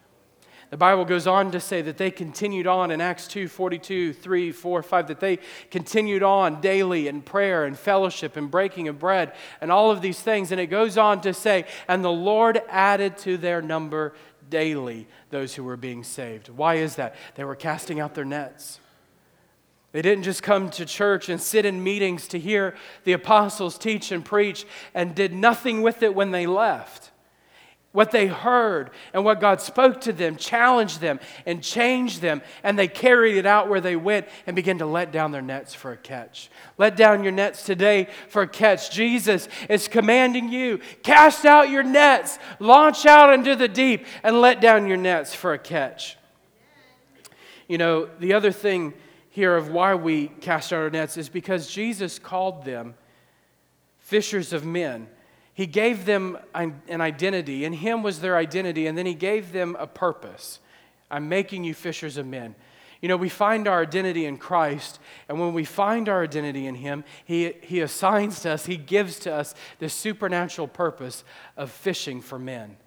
[0.69, 4.51] The Bible goes on to say that they continued on in Acts 2 42, 3,
[4.51, 5.39] 4, 5, that they
[5.71, 10.19] continued on daily in prayer and fellowship and breaking of bread and all of these
[10.19, 10.51] things.
[10.51, 14.13] And it goes on to say, and the Lord added to their number
[14.49, 16.49] daily those who were being saved.
[16.49, 17.15] Why is that?
[17.35, 18.79] They were casting out their nets.
[19.93, 22.75] They didn't just come to church and sit in meetings to hear
[23.05, 27.11] the apostles teach and preach and did nothing with it when they left.
[27.93, 32.77] What they heard and what God spoke to them challenged them and changed them, and
[32.77, 35.93] they carried it out where they went and began to let down their nets for
[35.93, 36.51] a catch.
[36.77, 38.91] Let down your nets today for a catch.
[38.91, 44.61] Jesus is commanding you cast out your nets, launch out into the deep, and let
[44.61, 46.17] down your nets for a catch.
[47.67, 48.93] You know, the other thing
[49.29, 52.95] here of why we cast out our nets is because Jesus called them
[53.99, 55.07] fishers of men.
[55.57, 57.65] He gave them an identity.
[57.65, 60.59] In Him was their identity, and then He gave them a purpose.
[61.09, 62.53] I'm making you fishers of men.
[63.01, 66.75] You know, we find our identity in Christ, and when we find our identity in
[66.75, 71.23] Him, He, he assigns to us, He gives to us the supernatural purpose
[71.57, 72.77] of fishing for men.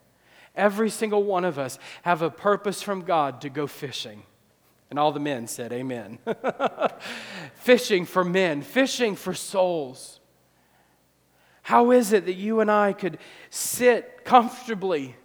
[0.54, 4.22] Every single one of us have a purpose from God to go fishing.
[4.90, 6.20] And all the men said, Amen.
[7.54, 10.19] fishing for men, fishing for souls.
[11.62, 13.18] How is it that you and I could
[13.50, 15.16] sit comfortably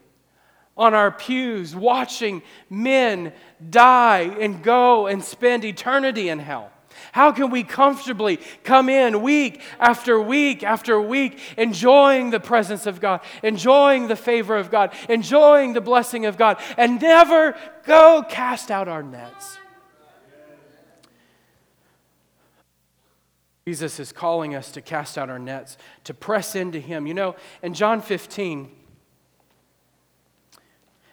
[0.78, 3.34] on our pews watching men
[3.70, 6.72] die and go and spend eternity in hell?
[7.12, 13.00] How can we comfortably come in week after week after week, enjoying the presence of
[13.00, 18.72] God, enjoying the favor of God, enjoying the blessing of God, and never go cast
[18.72, 19.58] out our nets?
[23.68, 27.08] Jesus is calling us to cast out our nets, to press into Him.
[27.08, 28.70] You know, in John 15,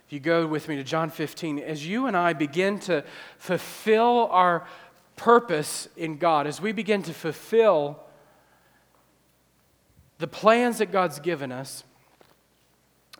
[0.06, 3.04] if you go with me to John 15, as you and I begin to
[3.38, 4.66] fulfill our
[5.16, 7.98] purpose in God, as we begin to fulfill
[10.18, 11.84] the plans that God's given us,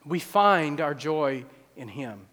[0.05, 2.27] we find our joy in Him.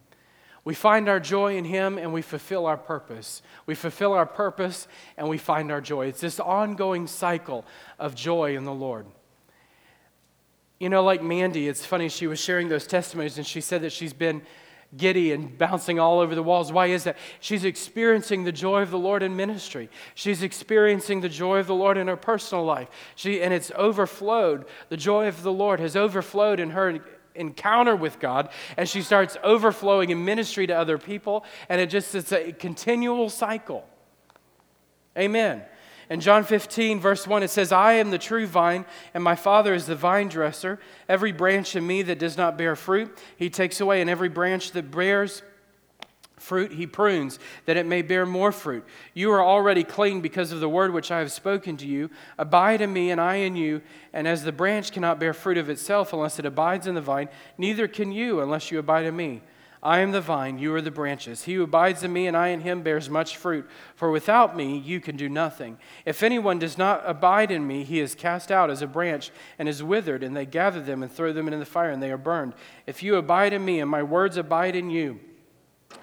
[0.70, 3.42] We find our joy in Him and we fulfill our purpose.
[3.66, 6.06] We fulfill our purpose and we find our joy.
[6.06, 7.66] It's this ongoing cycle
[7.98, 9.08] of joy in the Lord.
[10.80, 13.92] You know, like Mandy, it's funny, she was sharing those testimonies and she said that
[13.92, 14.44] she's been
[14.96, 16.72] giddy and bouncing all over the walls.
[16.72, 17.18] Why is that?
[17.40, 19.90] She's experiencing the joy of the Lord in ministry.
[20.14, 22.90] She's experiencing the joy of the Lord in her personal life.
[23.16, 24.66] She, and it's overflowed.
[24.90, 27.00] The joy of the Lord has overflowed in her
[27.36, 31.46] encounter with God as she starts overflowing in ministry to other people.
[31.70, 33.86] And it just, it's a continual cycle.
[35.18, 35.64] Amen.
[36.10, 39.76] In John 15, verse 1, it says, I am the true vine, and my Father
[39.76, 40.80] is the vine dresser.
[41.08, 44.72] Every branch in me that does not bear fruit, he takes away, and every branch
[44.72, 45.44] that bears
[46.40, 48.86] fruit he prunes, that it may bear more fruit.
[49.14, 52.10] You are already clean because of the word which I have spoken to you.
[52.38, 53.82] Abide in me, and I in you.
[54.14, 57.30] And as the branch cannot bear fruit of itself unless it abides in the vine,
[57.58, 59.42] neither can you unless you abide in me.
[59.82, 61.44] I am the vine, you are the branches.
[61.44, 64.78] He who abides in me and I in him bears much fruit, for without me
[64.78, 65.78] you can do nothing.
[66.06, 69.70] If anyone does not abide in me, he is cast out as a branch and
[69.70, 72.18] is withered, and they gather them and throw them into the fire, and they are
[72.18, 72.56] burned.
[72.88, 75.22] If you abide in me and my words abide in you,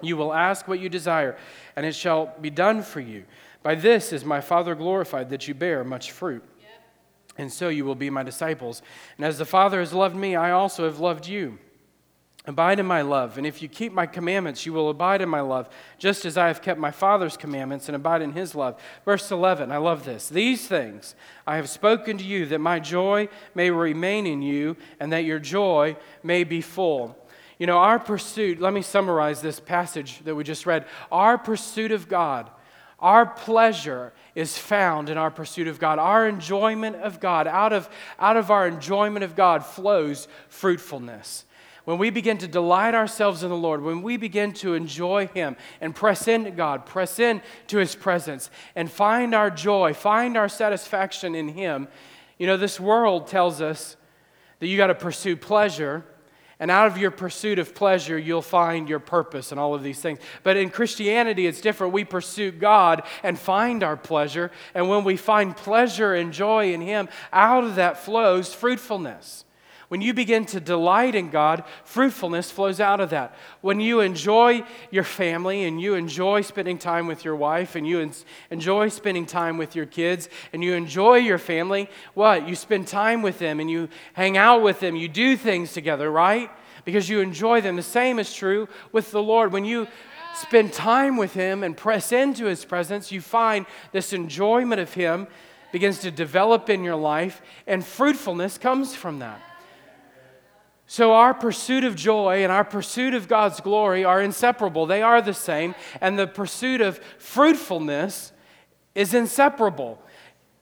[0.01, 1.37] you will ask what you desire,
[1.75, 3.25] and it shall be done for you.
[3.63, 6.45] By this is my Father glorified, that you bear much fruit.
[7.39, 8.81] And so you will be my disciples.
[9.17, 11.59] And as the Father has loved me, I also have loved you.
[12.49, 15.41] Abide in my love, and if you keep my commandments, you will abide in my
[15.41, 15.69] love,
[15.99, 18.81] just as I have kept my Father's commandments and abide in his love.
[19.05, 20.29] Verse 11, I love this.
[20.29, 25.13] These things I have spoken to you, that my joy may remain in you, and
[25.13, 27.19] that your joy may be full.
[27.59, 30.87] You know, our pursuit, let me summarize this passage that we just read.
[31.11, 32.51] Our pursuit of God,
[32.99, 35.99] our pleasure is found in our pursuit of God.
[35.99, 37.89] Our enjoyment of God, out of,
[38.19, 41.47] out of our enjoyment of God flows fruitfulness
[41.87, 45.57] when we begin to delight ourselves in the Lord, when we begin to enjoy Him
[45.81, 51.37] and press into God, press into His presence, and find our joy, find our satisfaction
[51.37, 51.87] in Him,
[52.39, 53.97] you know, this world tells us
[54.59, 56.05] that you got to pursue pleasure.
[56.59, 60.01] And out of your pursuit of pleasure, you'll find your purpose and all of these
[60.01, 60.19] things.
[60.43, 61.93] But in Christianity, it's different.
[61.93, 64.51] We pursue God and find our pleasure.
[64.75, 69.46] And when we find pleasure and joy in Him, out of that flows fruitfulness.
[69.89, 73.37] When you begin to delight in God, fruitfulness flows out of that.
[73.61, 78.11] When you enjoy your family and you enjoy spending time with your wife and you
[78.51, 82.49] enjoy spending time with your kids and you enjoy your family, what?
[82.49, 86.11] You spend time with them and you hang out with them, you do things together,
[86.11, 86.51] right?
[86.85, 87.77] Because you enjoy them.
[87.77, 89.53] The same is true with the Lord.
[89.53, 89.87] When you
[90.35, 95.29] spend time with Him and press into His presence, you find this enjoyment of Him
[95.73, 99.41] begins to develop in your life, and fruitfulness comes from that.
[100.89, 104.87] So, our pursuit of joy and our pursuit of God's glory are inseparable.
[104.87, 105.75] They are the same.
[106.01, 108.33] And the pursuit of fruitfulness
[108.95, 110.01] is inseparable.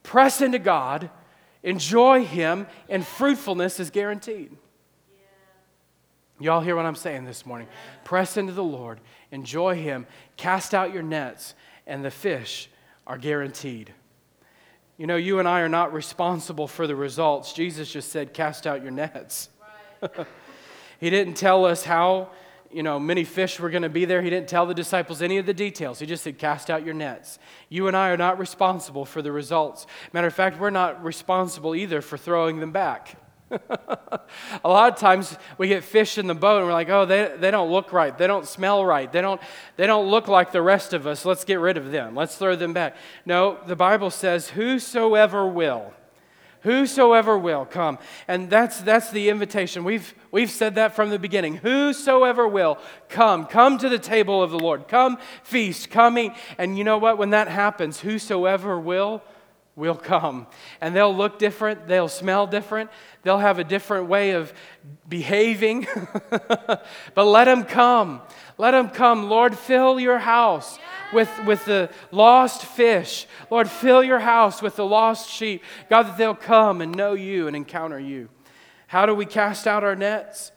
[0.03, 1.11] Press into God,
[1.63, 4.57] enjoy Him, and fruitfulness is guaranteed.
[6.41, 7.69] Y'all hear what I'm saying this morning?
[8.03, 10.07] Press into the Lord, enjoy Him,
[10.37, 11.55] cast out your nets,
[11.87, 12.69] and the fish
[13.07, 13.93] are guaranteed.
[14.97, 17.53] You know, you and I are not responsible for the results.
[17.53, 19.49] Jesus just said, Cast out your nets.
[21.01, 22.31] he didn't tell us how,
[22.71, 24.23] you know, many fish were going to be there.
[24.23, 25.99] He didn't tell the disciples any of the details.
[25.99, 27.39] He just said, cast out your nets.
[27.69, 29.87] You and I are not responsible for the results.
[30.13, 33.17] Matter of fact, we're not responsible either for throwing them back.
[33.51, 37.35] a lot of times we get fish in the boat and we're like, oh, they,
[37.39, 38.17] they don't look right.
[38.17, 39.11] They don't smell right.
[39.13, 39.41] They don't,
[39.77, 41.25] they don't look like the rest of us.
[41.25, 42.15] Let's get rid of them.
[42.15, 42.97] Let's throw them back.
[43.25, 45.93] No, the Bible says, whosoever will.
[46.65, 47.99] Whosoever will come.
[48.27, 49.85] And that's, that's the invitation.
[49.85, 51.59] We've, we've said that from the beginning.
[51.59, 53.47] Whosoever will come.
[53.47, 54.89] Come to the table of the Lord.
[54.89, 55.91] Come feast.
[55.91, 56.35] coming.
[56.57, 57.19] And you know what?
[57.19, 59.23] When that happens, whosoever will,
[59.77, 60.47] will come.
[60.81, 61.87] And they'll look different.
[61.87, 62.91] They'll smell different.
[63.23, 64.53] They'll have a different way of
[65.09, 65.87] behaving.
[66.31, 68.23] but let them come.
[68.57, 69.29] Let them come.
[69.29, 70.79] Lord, fill your house
[71.13, 73.27] with, with the lost fish.
[73.51, 75.63] Lord, fill your house with the lost sheep.
[75.91, 78.29] God, that they'll come and know you and encounter you.
[78.87, 80.53] How do we cast out our nets?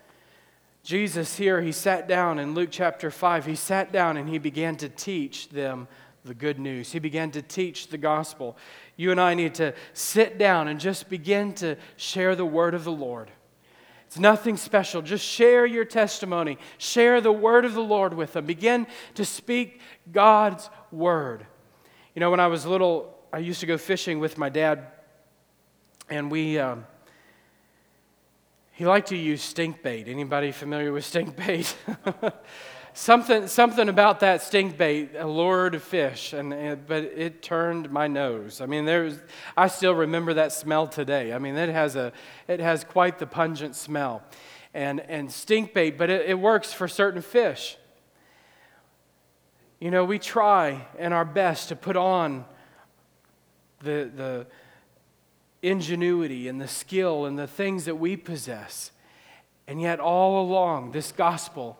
[0.84, 3.46] Jesus here, he sat down in Luke chapter 5.
[3.46, 5.88] He sat down and he began to teach them
[6.24, 6.92] the good news.
[6.92, 8.58] He began to teach the gospel.
[8.96, 12.84] You and I need to sit down and just begin to share the word of
[12.84, 13.32] the Lord.
[14.08, 15.02] It's nothing special.
[15.02, 16.58] Just share your testimony.
[16.78, 18.46] Share the word of the Lord with them.
[18.46, 21.46] Begin to speak God's word.
[22.16, 24.88] You know, when I was little, I used to go fishing with my dad,
[26.10, 26.58] and we.
[26.58, 26.86] Um,
[28.72, 30.08] he liked to use stink bait.
[30.08, 31.76] Anybody familiar with stink bait?
[32.98, 38.60] something, something about that stink bait allured fish, and, and, but it turned my nose.
[38.60, 39.20] I mean, there's,
[39.56, 41.32] I still remember that smell today.
[41.32, 42.12] I mean, it has, a,
[42.48, 44.24] it has quite the pungent smell.
[44.74, 47.78] And, and stink bait, but it, it works for certain fish.
[49.80, 52.46] You know, we try in our best to put on
[53.80, 54.48] the, the
[55.62, 58.92] ingenuity and the skill and the things that we possess.
[59.68, 61.80] And yet, all along, this gospel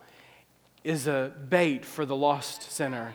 [0.84, 3.14] is a bait for the lost sinner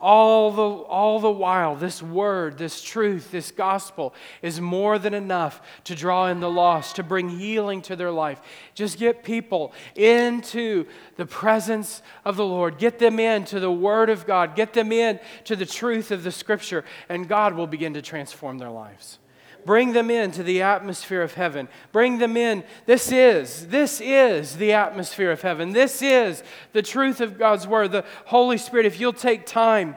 [0.00, 5.60] all the, all the while, this word, this truth, this gospel is more than enough
[5.84, 8.40] to draw in the lost, to bring healing to their life.
[8.74, 10.86] Just get people into
[11.16, 12.78] the presence of the Lord.
[12.78, 14.56] Get them into the word of God.
[14.56, 18.58] Get them in to the truth of the scripture, and God will begin to transform
[18.58, 19.18] their lives.
[19.64, 21.68] Bring them into the atmosphere of heaven.
[21.92, 22.64] Bring them in.
[22.86, 25.72] This is, this is the atmosphere of heaven.
[25.72, 26.42] This is
[26.72, 27.92] the truth of God's word.
[27.92, 29.96] The Holy Spirit, if you'll take time,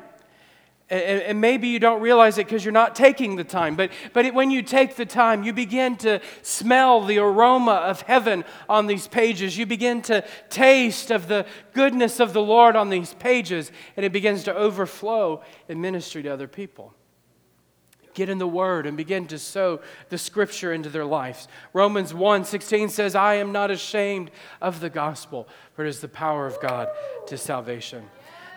[0.90, 4.34] and, maybe you don't realize it because you're not taking the time, but, but it,
[4.34, 9.08] when you take the time, you begin to smell the aroma of heaven on these
[9.08, 9.58] pages.
[9.58, 14.12] You begin to taste of the goodness of the Lord on these pages, and it
[14.12, 16.94] begins to overflow in ministry to other people
[18.14, 21.48] get in the word and begin to sow the scripture into their lives.
[21.74, 26.08] Romans 1 16 says, I am not ashamed of the gospel, for it is the
[26.08, 26.90] power of God
[27.28, 28.06] to salvation.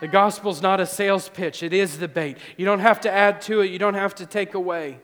[0.00, 2.38] The gospel is not a sales pitch, it is the bait.
[2.56, 5.00] You don't have to add to it, you don't have to take away.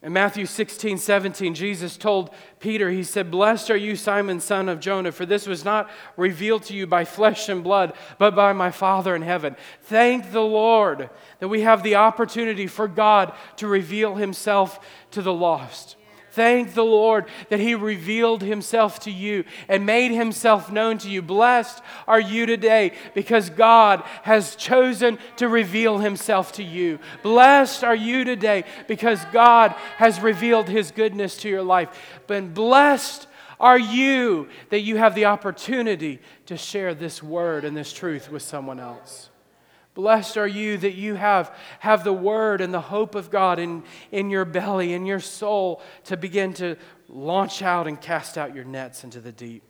[0.00, 2.30] In Matthew 16, 17, Jesus told
[2.60, 6.62] Peter, He said, Blessed are you, Simon, son of Jonah, for this was not revealed
[6.64, 9.56] to you by flesh and blood, but by my Father in heaven.
[9.82, 14.78] Thank the Lord that we have the opportunity for God to reveal Himself
[15.10, 15.96] to the lost.
[16.38, 21.20] Thank the Lord that He revealed Himself to you and made Himself known to you.
[21.20, 27.00] Blessed are you today because God has chosen to reveal Himself to you.
[27.24, 31.88] Blessed are you today because God has revealed His goodness to your life.
[32.28, 33.26] But blessed
[33.58, 38.42] are you that you have the opportunity to share this word and this truth with
[38.42, 39.27] someone else.
[39.98, 43.82] Blessed are you that you have, have the word and the hope of God in,
[44.12, 46.76] in your belly, in your soul, to begin to
[47.08, 49.64] launch out and cast out your nets into the deep.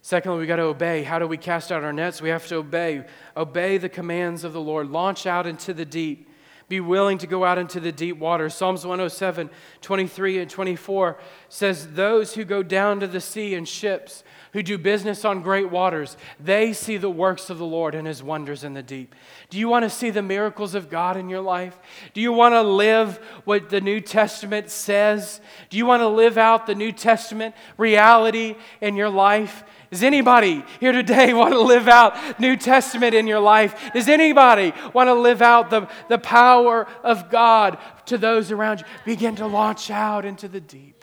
[0.00, 1.02] Secondly, we got to obey.
[1.02, 2.22] How do we cast out our nets?
[2.22, 3.04] We have to obey.
[3.36, 4.86] Obey the commands of the Lord.
[4.90, 6.28] Launch out into the deep.
[6.68, 8.48] Be willing to go out into the deep water.
[8.48, 9.50] Psalms 107,
[9.80, 11.18] 23 and 24
[11.48, 14.22] says, Those who go down to the sea in ships,
[14.52, 18.22] who do business on great waters, they see the works of the Lord and his
[18.22, 19.14] wonders in the deep.
[19.48, 21.78] Do you want to see the miracles of God in your life?
[22.14, 25.40] Do you want to live what the New Testament says?
[25.68, 29.62] Do you want to live out the New Testament reality in your life?
[29.90, 33.92] Does anybody here today want to live out New Testament in your life?
[33.92, 38.86] Does anybody want to live out the, the power of God to those around you?
[39.04, 40.99] Begin to launch out into the deep.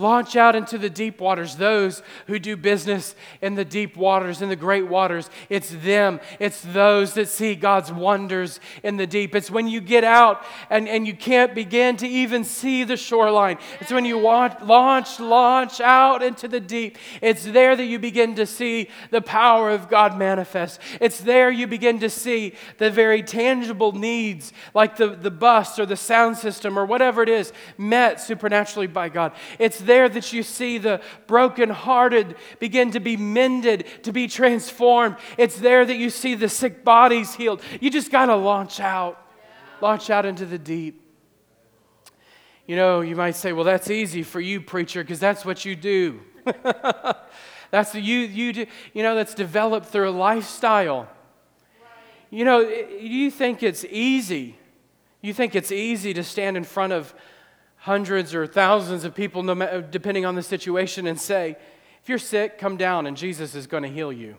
[0.00, 1.56] Launch out into the deep waters.
[1.56, 6.20] Those who do business in the deep waters, in the great waters, it's them.
[6.38, 9.34] It's those that see God's wonders in the deep.
[9.34, 13.58] It's when you get out and, and you can't begin to even see the shoreline.
[13.80, 16.96] It's when you want, launch, launch out into the deep.
[17.20, 20.80] It's there that you begin to see the power of God manifest.
[21.00, 25.86] It's there you begin to see the very tangible needs, like the, the bus or
[25.86, 29.32] the sound system or whatever it is, met supernaturally by God.
[29.58, 35.16] It's there that you see the brokenhearted begin to be mended, to be transformed.
[35.36, 37.60] It's there that you see the sick bodies healed.
[37.80, 39.20] You just got to launch out,
[39.80, 41.02] launch out into the deep.
[42.68, 45.74] You know, you might say, well, that's easy for you, preacher, because that's what you
[45.74, 46.20] do.
[47.70, 51.08] that's the, you, you, do, you know, that's developed through a lifestyle.
[52.30, 54.58] You know, you think it's easy.
[55.22, 57.14] You think it's easy to stand in front of
[57.88, 59.42] hundreds or thousands of people,
[59.90, 61.56] depending on the situation, and say,
[62.02, 64.36] if you're sick, come down and Jesus is going to heal you.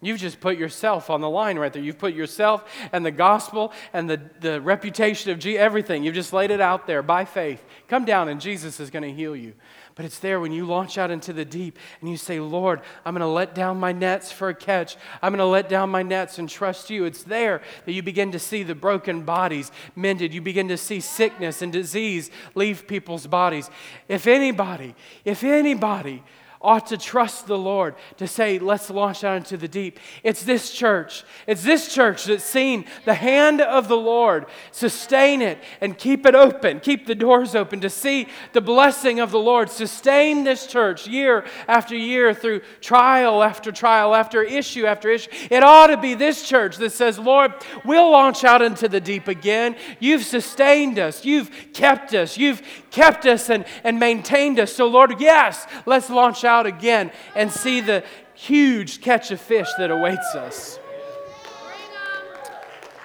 [0.00, 1.82] You've just put yourself on the line right there.
[1.82, 6.02] You've put yourself and the gospel and the, the reputation of Jesus, everything.
[6.02, 7.62] You've just laid it out there by faith.
[7.86, 9.52] Come down and Jesus is going to heal you.
[9.94, 13.14] But it's there when you launch out into the deep and you say, Lord, I'm
[13.14, 14.96] going to let down my nets for a catch.
[15.20, 17.04] I'm going to let down my nets and trust you.
[17.04, 20.32] It's there that you begin to see the broken bodies mended.
[20.32, 23.70] You begin to see sickness and disease leave people's bodies.
[24.08, 26.22] If anybody, if anybody,
[26.62, 29.98] ought to trust the Lord to say, let's launch out into the deep.
[30.22, 31.24] It's this church.
[31.46, 36.34] It's this church that's seen the hand of the Lord sustain it and keep it
[36.34, 41.06] open, keep the doors open to see the blessing of the Lord sustain this church
[41.08, 45.30] year after year through trial after trial, after issue after issue.
[45.50, 47.52] It ought to be this church that says, Lord,
[47.84, 49.76] we'll launch out into the deep again.
[49.98, 54.72] You've sustained us, you've kept us, you've kept us and, and maintained us.
[54.72, 59.90] So, Lord, yes, let's launch out again and see the huge catch of fish that
[59.90, 60.78] awaits us.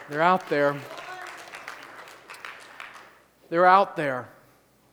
[0.09, 0.75] They're out there.
[3.49, 4.29] They're out there.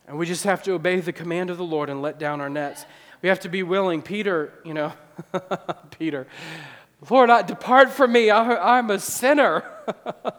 [0.07, 2.49] And we just have to obey the command of the Lord and let down our
[2.49, 2.85] nets.
[3.21, 4.01] We have to be willing.
[4.01, 4.93] Peter, you know,
[5.97, 6.27] Peter,
[7.09, 8.29] Lord, I, depart from me.
[8.29, 9.63] I, I'm a sinner.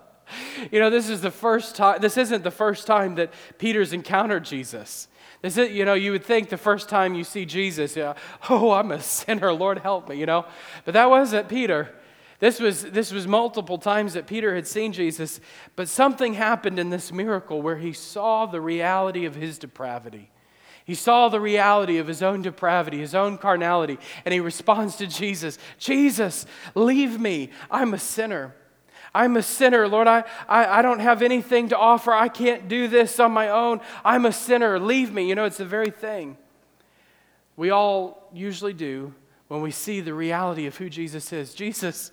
[0.70, 4.44] you know, this is the first time, this isn't the first time that Peter's encountered
[4.44, 5.08] Jesus.
[5.42, 8.14] This is, you know, you would think the first time you see Jesus, yeah,
[8.50, 10.46] oh, I'm a sinner, Lord help me, you know.
[10.84, 11.94] But that wasn't Peter.
[12.38, 15.40] This was, this was multiple times that Peter had seen Jesus,
[15.74, 20.30] but something happened in this miracle where he saw the reality of his depravity.
[20.84, 25.06] He saw the reality of his own depravity, his own carnality, and he responds to
[25.06, 27.50] Jesus Jesus, leave me.
[27.70, 28.54] I'm a sinner.
[29.16, 30.06] I'm a sinner, Lord.
[30.06, 32.12] I, I, I don't have anything to offer.
[32.12, 33.80] I can't do this on my own.
[34.04, 34.78] I'm a sinner.
[34.78, 35.26] Leave me.
[35.26, 36.36] You know, it's the very thing
[37.56, 39.14] we all usually do
[39.48, 41.54] when we see the reality of who Jesus is.
[41.54, 42.12] Jesus,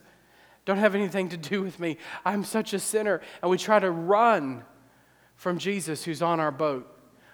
[0.63, 1.97] don't have anything to do with me.
[2.23, 3.19] I'm such a sinner.
[3.41, 4.63] And we try to run
[5.35, 6.89] from Jesus who's on our boat.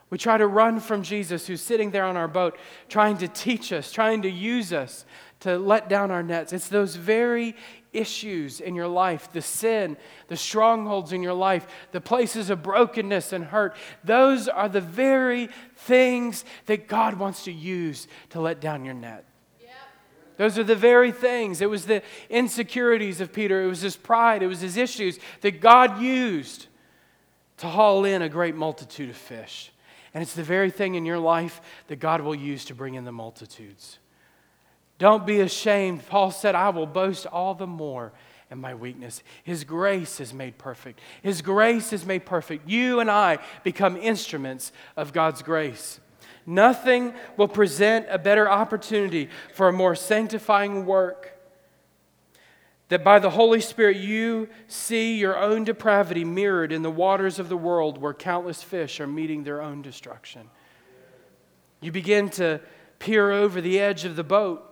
[0.10, 2.58] We try to run from Jesus who's sitting there on our boat,
[2.88, 5.06] trying to teach us, trying to use us
[5.42, 6.52] to let down our nets.
[6.52, 7.56] It's those very
[7.94, 13.34] issues in your life, the sin, the strongholds in your life, the places of brokenness
[13.34, 18.86] and hurt, those are the very things that God wants to use to let down
[18.86, 19.26] your net.
[20.40, 21.60] Those are the very things.
[21.60, 25.60] It was the insecurities of Peter, it was his pride, it was his issues that
[25.60, 26.68] God used
[27.58, 29.74] to haul in a great multitude of fish.
[30.14, 33.04] And it's the very thing in your life that God will use to bring in
[33.04, 34.00] the multitudes.
[35.00, 36.06] Don't be ashamed.
[36.08, 38.12] Paul said, I will boast all the more
[38.52, 39.24] in my weakness.
[39.44, 41.00] His grace is made perfect.
[41.24, 42.70] His grace is made perfect.
[42.70, 46.02] You and I become instruments of God's grace.
[46.46, 51.38] Nothing will present a better opportunity for a more sanctifying work.
[52.90, 57.48] That by the Holy Spirit you see your own depravity mirrored in the waters of
[57.48, 60.50] the world where countless fish are meeting their own destruction.
[61.80, 62.60] You begin to
[62.98, 64.69] peer over the edge of the boat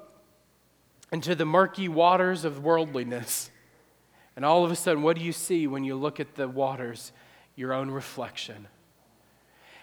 [1.11, 3.49] into the murky waters of worldliness.
[4.35, 7.11] And all of a sudden, what do you see when you look at the waters?
[7.55, 8.67] Your own reflection.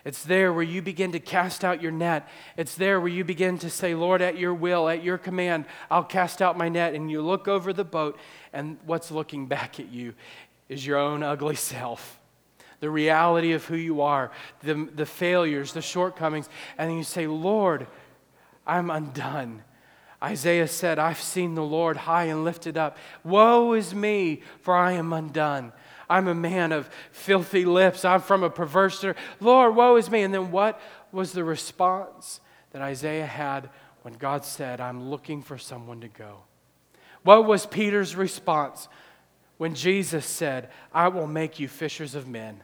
[0.04, 2.28] It's there where you begin to cast out your net.
[2.58, 6.04] It's there where you begin to say, Lord, at your will, at your command, I'll
[6.04, 6.94] cast out my net.
[6.94, 8.18] And you look over the boat,
[8.52, 10.14] and what's looking back at you
[10.68, 12.20] is your own ugly self.
[12.80, 14.30] The reality of who you are,
[14.62, 16.50] the, the failures, the shortcomings.
[16.76, 17.86] And you say, Lord,
[18.66, 19.62] I'm undone.
[20.24, 22.96] Isaiah said, I've seen the Lord high and lifted up.
[23.24, 25.70] Woe is me, for I am undone.
[26.08, 28.06] I'm a man of filthy lips.
[28.06, 29.04] I'm from a perverse.
[29.38, 30.22] Lord, woe is me.
[30.22, 30.80] And then what
[31.12, 32.40] was the response
[32.72, 33.68] that Isaiah had
[34.00, 36.38] when God said, I'm looking for someone to go?
[37.22, 38.88] What was Peter's response
[39.58, 42.62] when Jesus said, I will make you fishers of men?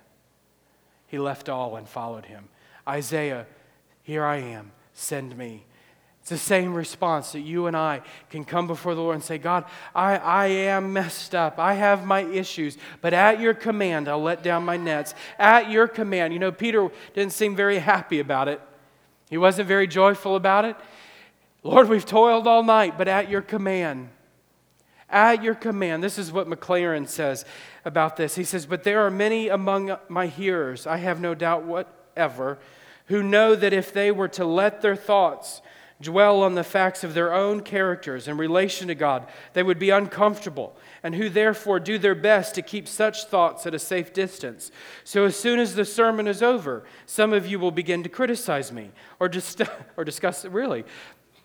[1.06, 2.48] He left all and followed him.
[2.88, 3.46] Isaiah,
[4.02, 5.66] here I am, send me.
[6.30, 9.64] The same response that you and I can come before the Lord and say, God,
[9.96, 11.58] I, I am messed up.
[11.58, 15.12] I have my issues, but at your command, I'll let down my nets.
[15.40, 16.32] At your command.
[16.32, 18.60] You know, Peter didn't seem very happy about it,
[19.28, 20.76] he wasn't very joyful about it.
[21.64, 24.10] Lord, we've toiled all night, but at your command.
[25.08, 26.04] At your command.
[26.04, 27.44] This is what Maclaren says
[27.84, 28.36] about this.
[28.36, 32.60] He says, But there are many among my hearers, I have no doubt whatever,
[33.06, 35.60] who know that if they were to let their thoughts,
[36.00, 39.90] dwell on the facts of their own characters in relation to God, they would be
[39.90, 44.70] uncomfortable, and who therefore do their best to keep such thoughts at a safe distance.
[45.04, 48.72] So as soon as the sermon is over, some of you will begin to criticize
[48.72, 49.62] me or, just,
[49.96, 50.84] or discuss, really,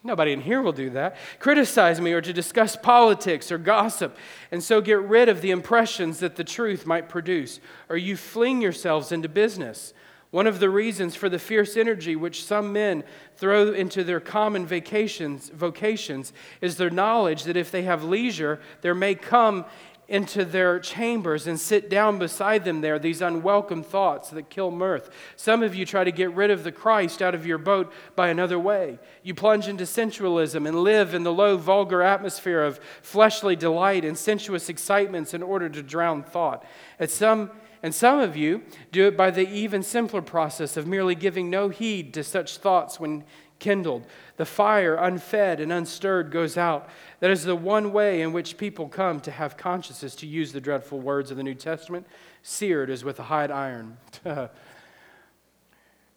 [0.06, 1.18] Nobody in here will do that.
[1.40, 4.16] Criticize me or to discuss politics or gossip,
[4.52, 7.60] and so get rid of the impressions that the truth might produce.
[7.90, 9.96] Or you fling yourselves into business
[10.36, 13.06] one of the reasons for the fierce energy which some men
[13.38, 18.94] throw into their common vacations, vocations is their knowledge that if they have leisure, there
[18.94, 19.64] may come
[20.10, 25.10] into their chambers and sit down beside them there these unwelcome thoughts that kill mirth.
[25.38, 28.28] Some of you try to get rid of the Christ out of your boat by
[28.28, 29.00] another way.
[29.24, 34.18] You plunge into sensualism and live in the low, vulgar atmosphere of fleshly delight and
[34.18, 36.66] sensuous excitements in order to drown thought.
[37.00, 37.52] At some
[37.86, 41.70] and some of you do it by the even simpler process of merely giving no
[41.70, 43.24] heed to such thoughts when
[43.60, 44.08] kindled.
[44.38, 46.90] The fire, unfed and unstirred, goes out.
[47.20, 50.60] That is the one way in which people come to have consciences, to use the
[50.60, 52.08] dreadful words of the New Testament,
[52.42, 53.98] seared as with a hot iron.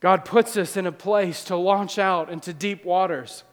[0.00, 3.44] God puts us in a place to launch out into deep waters.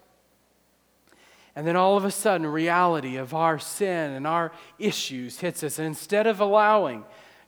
[1.54, 5.80] And then all of a sudden, reality of our sin and our issues hits us.
[5.80, 7.04] And instead of allowing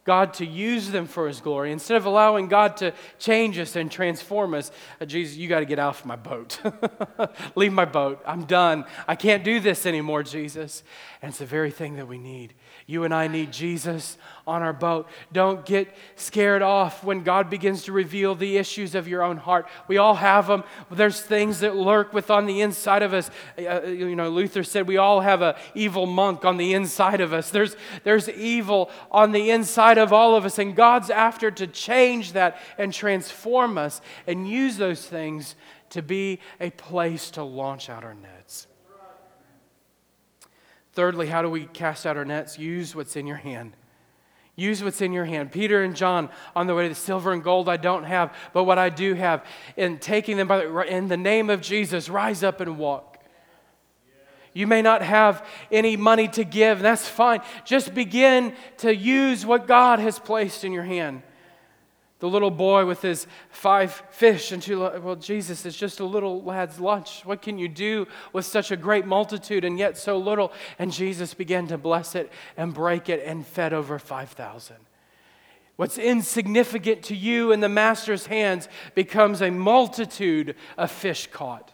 [0.08, 3.92] God to use them for His glory, instead of allowing God to change us and
[3.92, 6.60] transform us, uh, Jesus, you got to get off my boat.
[7.56, 8.24] Leave my boat.
[8.26, 8.86] I'm done.
[9.06, 10.82] I can't do this anymore, Jesus.
[11.22, 12.54] And it's the very thing that we need.
[12.90, 14.18] You and I need Jesus
[14.48, 15.10] on our boat.
[15.34, 19.68] Don't get scared off when God begins to reveal the issues of your own heart.
[19.90, 20.64] We all have them.
[20.90, 23.30] There's things that lurk with on the inside of us.
[23.60, 27.34] Uh, you know, Luther said we all have an evil monk on the inside of
[27.34, 27.50] us.
[27.50, 27.76] There's,
[28.06, 32.58] there's evil on the inside of all of us, and God's after to change that
[32.78, 35.56] and transform us and use those things
[35.90, 38.67] to be a place to launch out our nets.
[40.98, 42.58] Thirdly, how do we cast out our nets?
[42.58, 43.74] Use what's in your hand.
[44.56, 45.52] Use what's in your hand.
[45.52, 48.64] Peter and John on the way to the silver and gold I don't have, but
[48.64, 49.46] what I do have,
[49.76, 53.20] in taking them by the, in the name of Jesus, rise up and walk.
[54.54, 57.42] You may not have any money to give, that's fine.
[57.64, 61.22] Just begin to use what God has placed in your hand.
[62.20, 66.42] The little boy with his five fish and two, well, Jesus is just a little
[66.42, 67.22] lad's lunch.
[67.26, 70.52] What can you do with such a great multitude and yet so little?
[70.80, 74.78] And Jesus began to bless it and break it and fed over 5,000.
[75.76, 81.72] What's insignificant to you in the master's hands becomes a multitude of fish caught.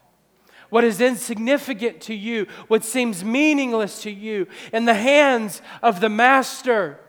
[0.69, 6.09] What is insignificant to you, what seems meaningless to you, in the hands of the
[6.09, 6.99] master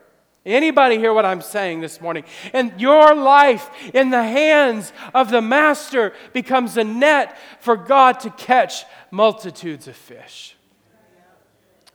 [0.45, 2.23] Anybody hear what I'm saying this morning?
[2.53, 8.29] And your life in the hands of the master becomes a net for God to
[8.29, 10.55] catch multitudes of fish.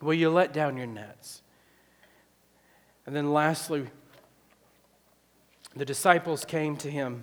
[0.01, 1.43] Will you let down your nets?
[3.07, 3.87] And then lastly,
[5.77, 7.23] the disciples came to him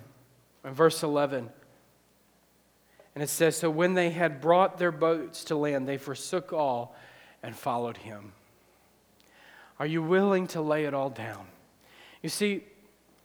[0.64, 1.50] in verse 11.
[3.14, 6.96] And it says, So when they had brought their boats to land, they forsook all
[7.42, 8.32] and followed him.
[9.78, 11.46] Are you willing to lay it all down?
[12.22, 12.64] You see,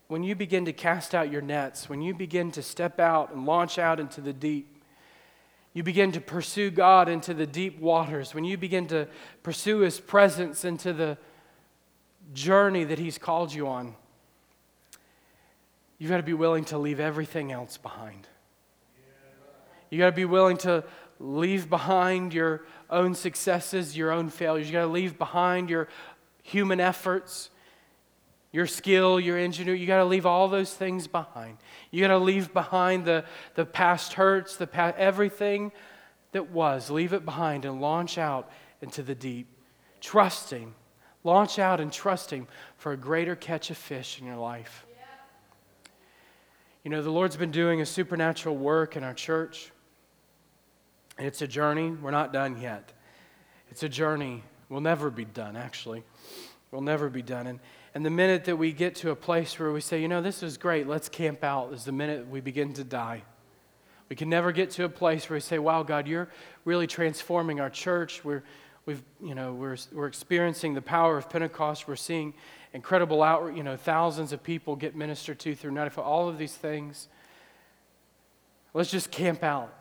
[0.08, 3.46] when you begin to cast out your nets, when you begin to step out and
[3.46, 4.70] launch out into the deep,
[5.72, 9.08] you begin to pursue God into the deep waters, when you begin to
[9.42, 11.18] pursue His presence into the
[12.32, 13.96] journey that He's called you on,
[15.98, 18.28] you've got to be willing to leave everything else behind.
[19.90, 20.84] You've got to be willing to
[21.18, 24.66] leave behind your own successes, your own failures.
[24.66, 25.88] You got to leave behind your
[26.44, 27.50] human efforts,
[28.52, 29.80] your skill, your ingenuity.
[29.80, 31.56] You got to leave all those things behind.
[31.90, 33.24] You got to leave behind the,
[33.56, 35.72] the past hurts, the past, everything
[36.30, 36.90] that was.
[36.90, 39.48] Leave it behind and launch out into the deep,
[40.00, 40.72] trusting.
[41.24, 44.86] Launch out and trusting for a greater catch of fish in your life.
[46.84, 49.72] You know, the Lord's been doing a supernatural work in our church.
[51.16, 51.90] And it's a journey.
[51.90, 52.92] We're not done yet.
[53.70, 54.44] It's a journey.
[54.68, 56.04] We'll never be done, actually
[56.74, 57.46] will never be done.
[57.46, 57.60] And,
[57.94, 60.42] and the minute that we get to a place where we say, you know, this
[60.42, 63.22] is great, let's camp out, is the minute we begin to die.
[64.08, 66.28] We can never get to a place where we say, wow, God, you're
[66.64, 68.24] really transforming our church.
[68.24, 68.42] We're,
[68.84, 71.88] we've, you know, we're, we're experiencing the power of Pentecost.
[71.88, 72.34] We're seeing
[72.72, 76.54] incredible out, you know, thousands of people get ministered to through 95, all of these
[76.54, 77.08] things.
[78.74, 79.72] Let's just camp out.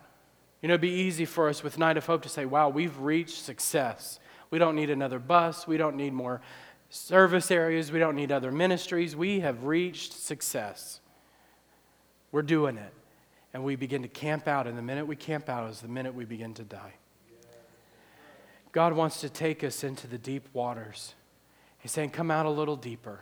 [0.62, 2.98] You know, it'd be easy for us with Night of Hope to say, wow, we've
[3.00, 4.20] reached success.
[4.50, 5.68] We don't need another bus.
[5.68, 6.39] We don't need more
[6.94, 7.91] service areas.
[7.91, 9.16] We don't need other ministries.
[9.16, 11.00] We have reached success.
[12.32, 12.94] We're doing it.
[13.54, 14.68] And we begin to camp out.
[14.68, 16.94] And the minute we camp out is the minute we begin to die.
[18.72, 21.16] God wants to take us into the deep waters.
[21.80, 23.22] He's saying, Come out a little deeper.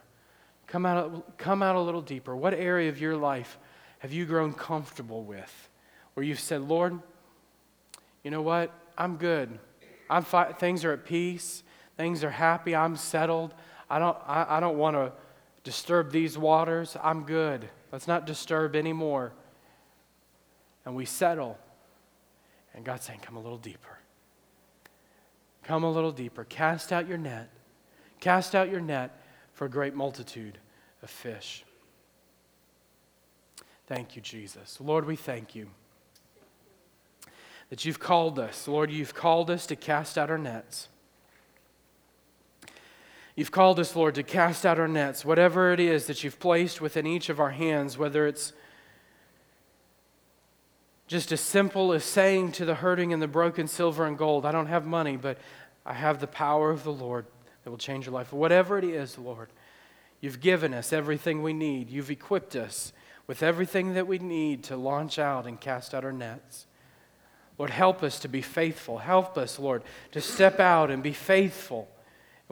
[0.67, 2.35] Come out, come out a little deeper.
[2.35, 3.57] What area of your life
[3.99, 5.69] have you grown comfortable with?
[6.13, 6.99] Where you've said, Lord,
[8.23, 8.73] you know what?
[8.97, 9.59] I'm good.
[10.09, 11.63] I'm fi- things are at peace.
[12.01, 12.75] Things are happy.
[12.75, 13.53] I'm settled.
[13.87, 15.11] I don't, I, I don't want to
[15.63, 16.97] disturb these waters.
[16.99, 17.69] I'm good.
[17.91, 19.33] Let's not disturb anymore.
[20.83, 21.59] And we settle.
[22.73, 23.99] And God's saying, Come a little deeper.
[25.63, 26.43] Come a little deeper.
[26.43, 27.51] Cast out your net.
[28.19, 29.23] Cast out your net
[29.53, 30.57] for a great multitude
[31.03, 31.63] of fish.
[33.85, 34.79] Thank you, Jesus.
[34.81, 35.69] Lord, we thank you
[37.69, 38.67] that you've called us.
[38.67, 40.87] Lord, you've called us to cast out our nets.
[43.41, 46.79] You've called us, Lord, to cast out our nets, whatever it is that you've placed
[46.79, 48.53] within each of our hands, whether it's
[51.07, 54.51] just as simple as saying to the hurting and the broken silver and gold, I
[54.51, 55.39] don't have money, but
[55.87, 57.25] I have the power of the Lord
[57.63, 58.31] that will change your life.
[58.31, 59.49] Whatever it is, Lord,
[60.19, 61.89] you've given us everything we need.
[61.89, 62.93] You've equipped us
[63.25, 66.67] with everything that we need to launch out and cast out our nets.
[67.57, 68.99] Lord, help us to be faithful.
[68.99, 69.81] Help us, Lord,
[70.11, 71.87] to step out and be faithful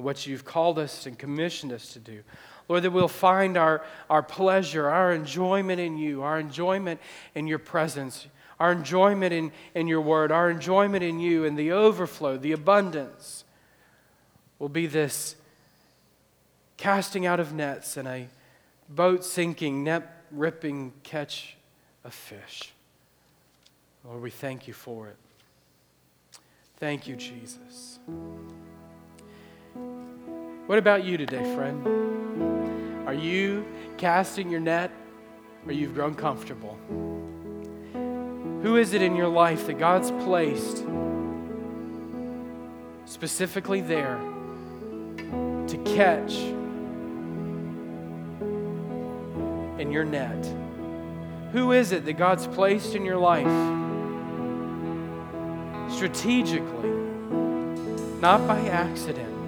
[0.02, 2.22] what you've called us and commissioned us to do.
[2.68, 7.00] Lord, that we'll find our, our pleasure, our enjoyment in you, our enjoyment
[7.34, 8.28] in your presence,
[8.60, 13.44] our enjoyment in, in your word, our enjoyment in you, and the overflow, the abundance
[14.60, 15.36] will be this
[16.78, 18.28] casting out of nets and a
[18.88, 21.58] boat sinking, net ripping catch
[22.04, 22.72] of fish.
[24.06, 25.18] Lord, we thank you for it.
[26.78, 28.00] Thank you, Jesus.
[30.70, 33.08] What about you today, friend?
[33.08, 33.66] Are you
[33.98, 34.92] casting your net
[35.66, 36.78] or you've grown comfortable?
[38.62, 40.86] Who is it in your life that God's placed
[43.06, 44.20] specifically there
[45.18, 46.36] to catch
[49.80, 50.46] in your net?
[51.52, 53.48] Who is it that God's placed in your life
[55.92, 56.92] strategically,
[58.22, 59.39] not by accident?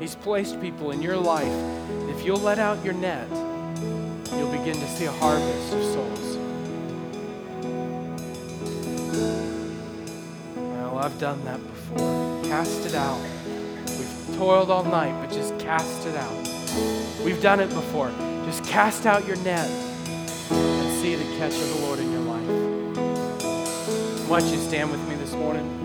[0.00, 1.52] He's placed people in your life.
[2.08, 3.28] If you'll let out your net,
[4.34, 6.36] you'll begin to see a harvest of souls.
[10.56, 12.42] Well, I've done that before.
[12.44, 13.20] Cast it out.
[13.98, 17.22] We've toiled all night, but just cast it out.
[17.22, 18.10] We've done it before.
[18.46, 19.68] Just cast out your net
[20.50, 22.48] and see the catch of the Lord in your life.
[24.30, 25.79] Why don't you stand with me this morning?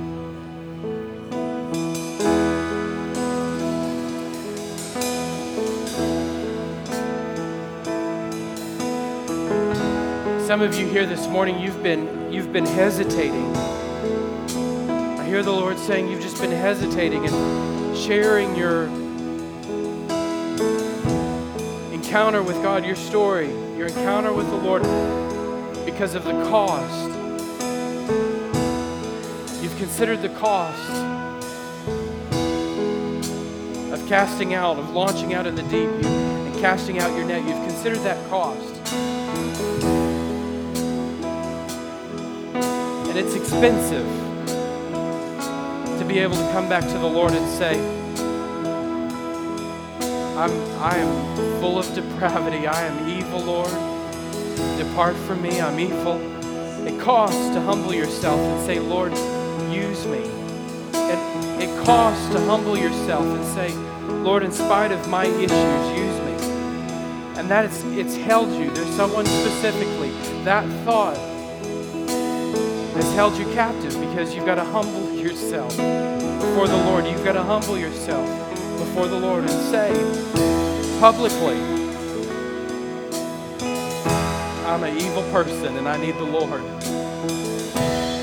[10.56, 13.54] Some of you here this morning, you've been, you've been hesitating.
[13.58, 18.86] I hear the Lord saying you've just been hesitating and sharing your
[21.92, 24.84] encounter with God, your story, your encounter with the Lord
[25.86, 27.10] because of the cost.
[29.62, 30.90] You've considered the cost
[33.92, 37.44] of casting out, of launching out in the deep, and casting out your net.
[37.46, 39.15] You've considered that cost.
[43.16, 44.06] And it's expensive
[45.98, 47.80] to be able to come back to the Lord and say,
[50.36, 50.52] I'm,
[50.82, 52.68] I am full of depravity.
[52.68, 53.70] I am evil, Lord.
[54.78, 55.62] Depart from me.
[55.62, 56.20] I'm evil.
[56.86, 59.14] It costs to humble yourself and say, Lord,
[59.74, 60.20] use me.
[60.94, 63.74] It, it costs to humble yourself and say,
[64.24, 65.52] Lord, in spite of my issues,
[65.98, 66.34] use me.
[67.40, 68.72] And that it's held you.
[68.72, 70.10] There's someone specifically,
[70.44, 71.16] that thought
[72.96, 77.06] has held you captive because you've got to humble yourself before the Lord.
[77.06, 78.26] You've got to humble yourself
[78.80, 79.92] before the Lord and say
[81.02, 81.58] publicly,
[84.66, 86.62] I'm an evil person and I need the Lord.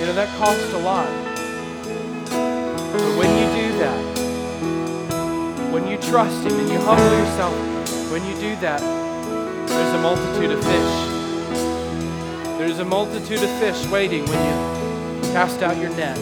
[0.00, 1.06] You know, that costs a lot.
[2.30, 4.12] But when you do that,
[5.70, 8.80] when you trust Him and you humble yourself, when you do that,
[9.68, 11.11] there's a multitude of fish
[12.66, 16.16] there's a multitude of fish waiting when you cast out your net.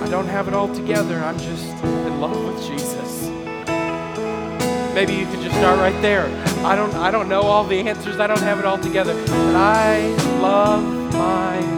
[0.00, 1.18] I don't have it all together.
[1.18, 3.26] I'm just in love with Jesus.
[4.94, 6.26] Maybe you could just start right there.
[6.64, 8.20] I don't I don't know all the answers.
[8.20, 9.14] I don't have it all together.
[9.26, 10.06] But I
[10.40, 11.77] love my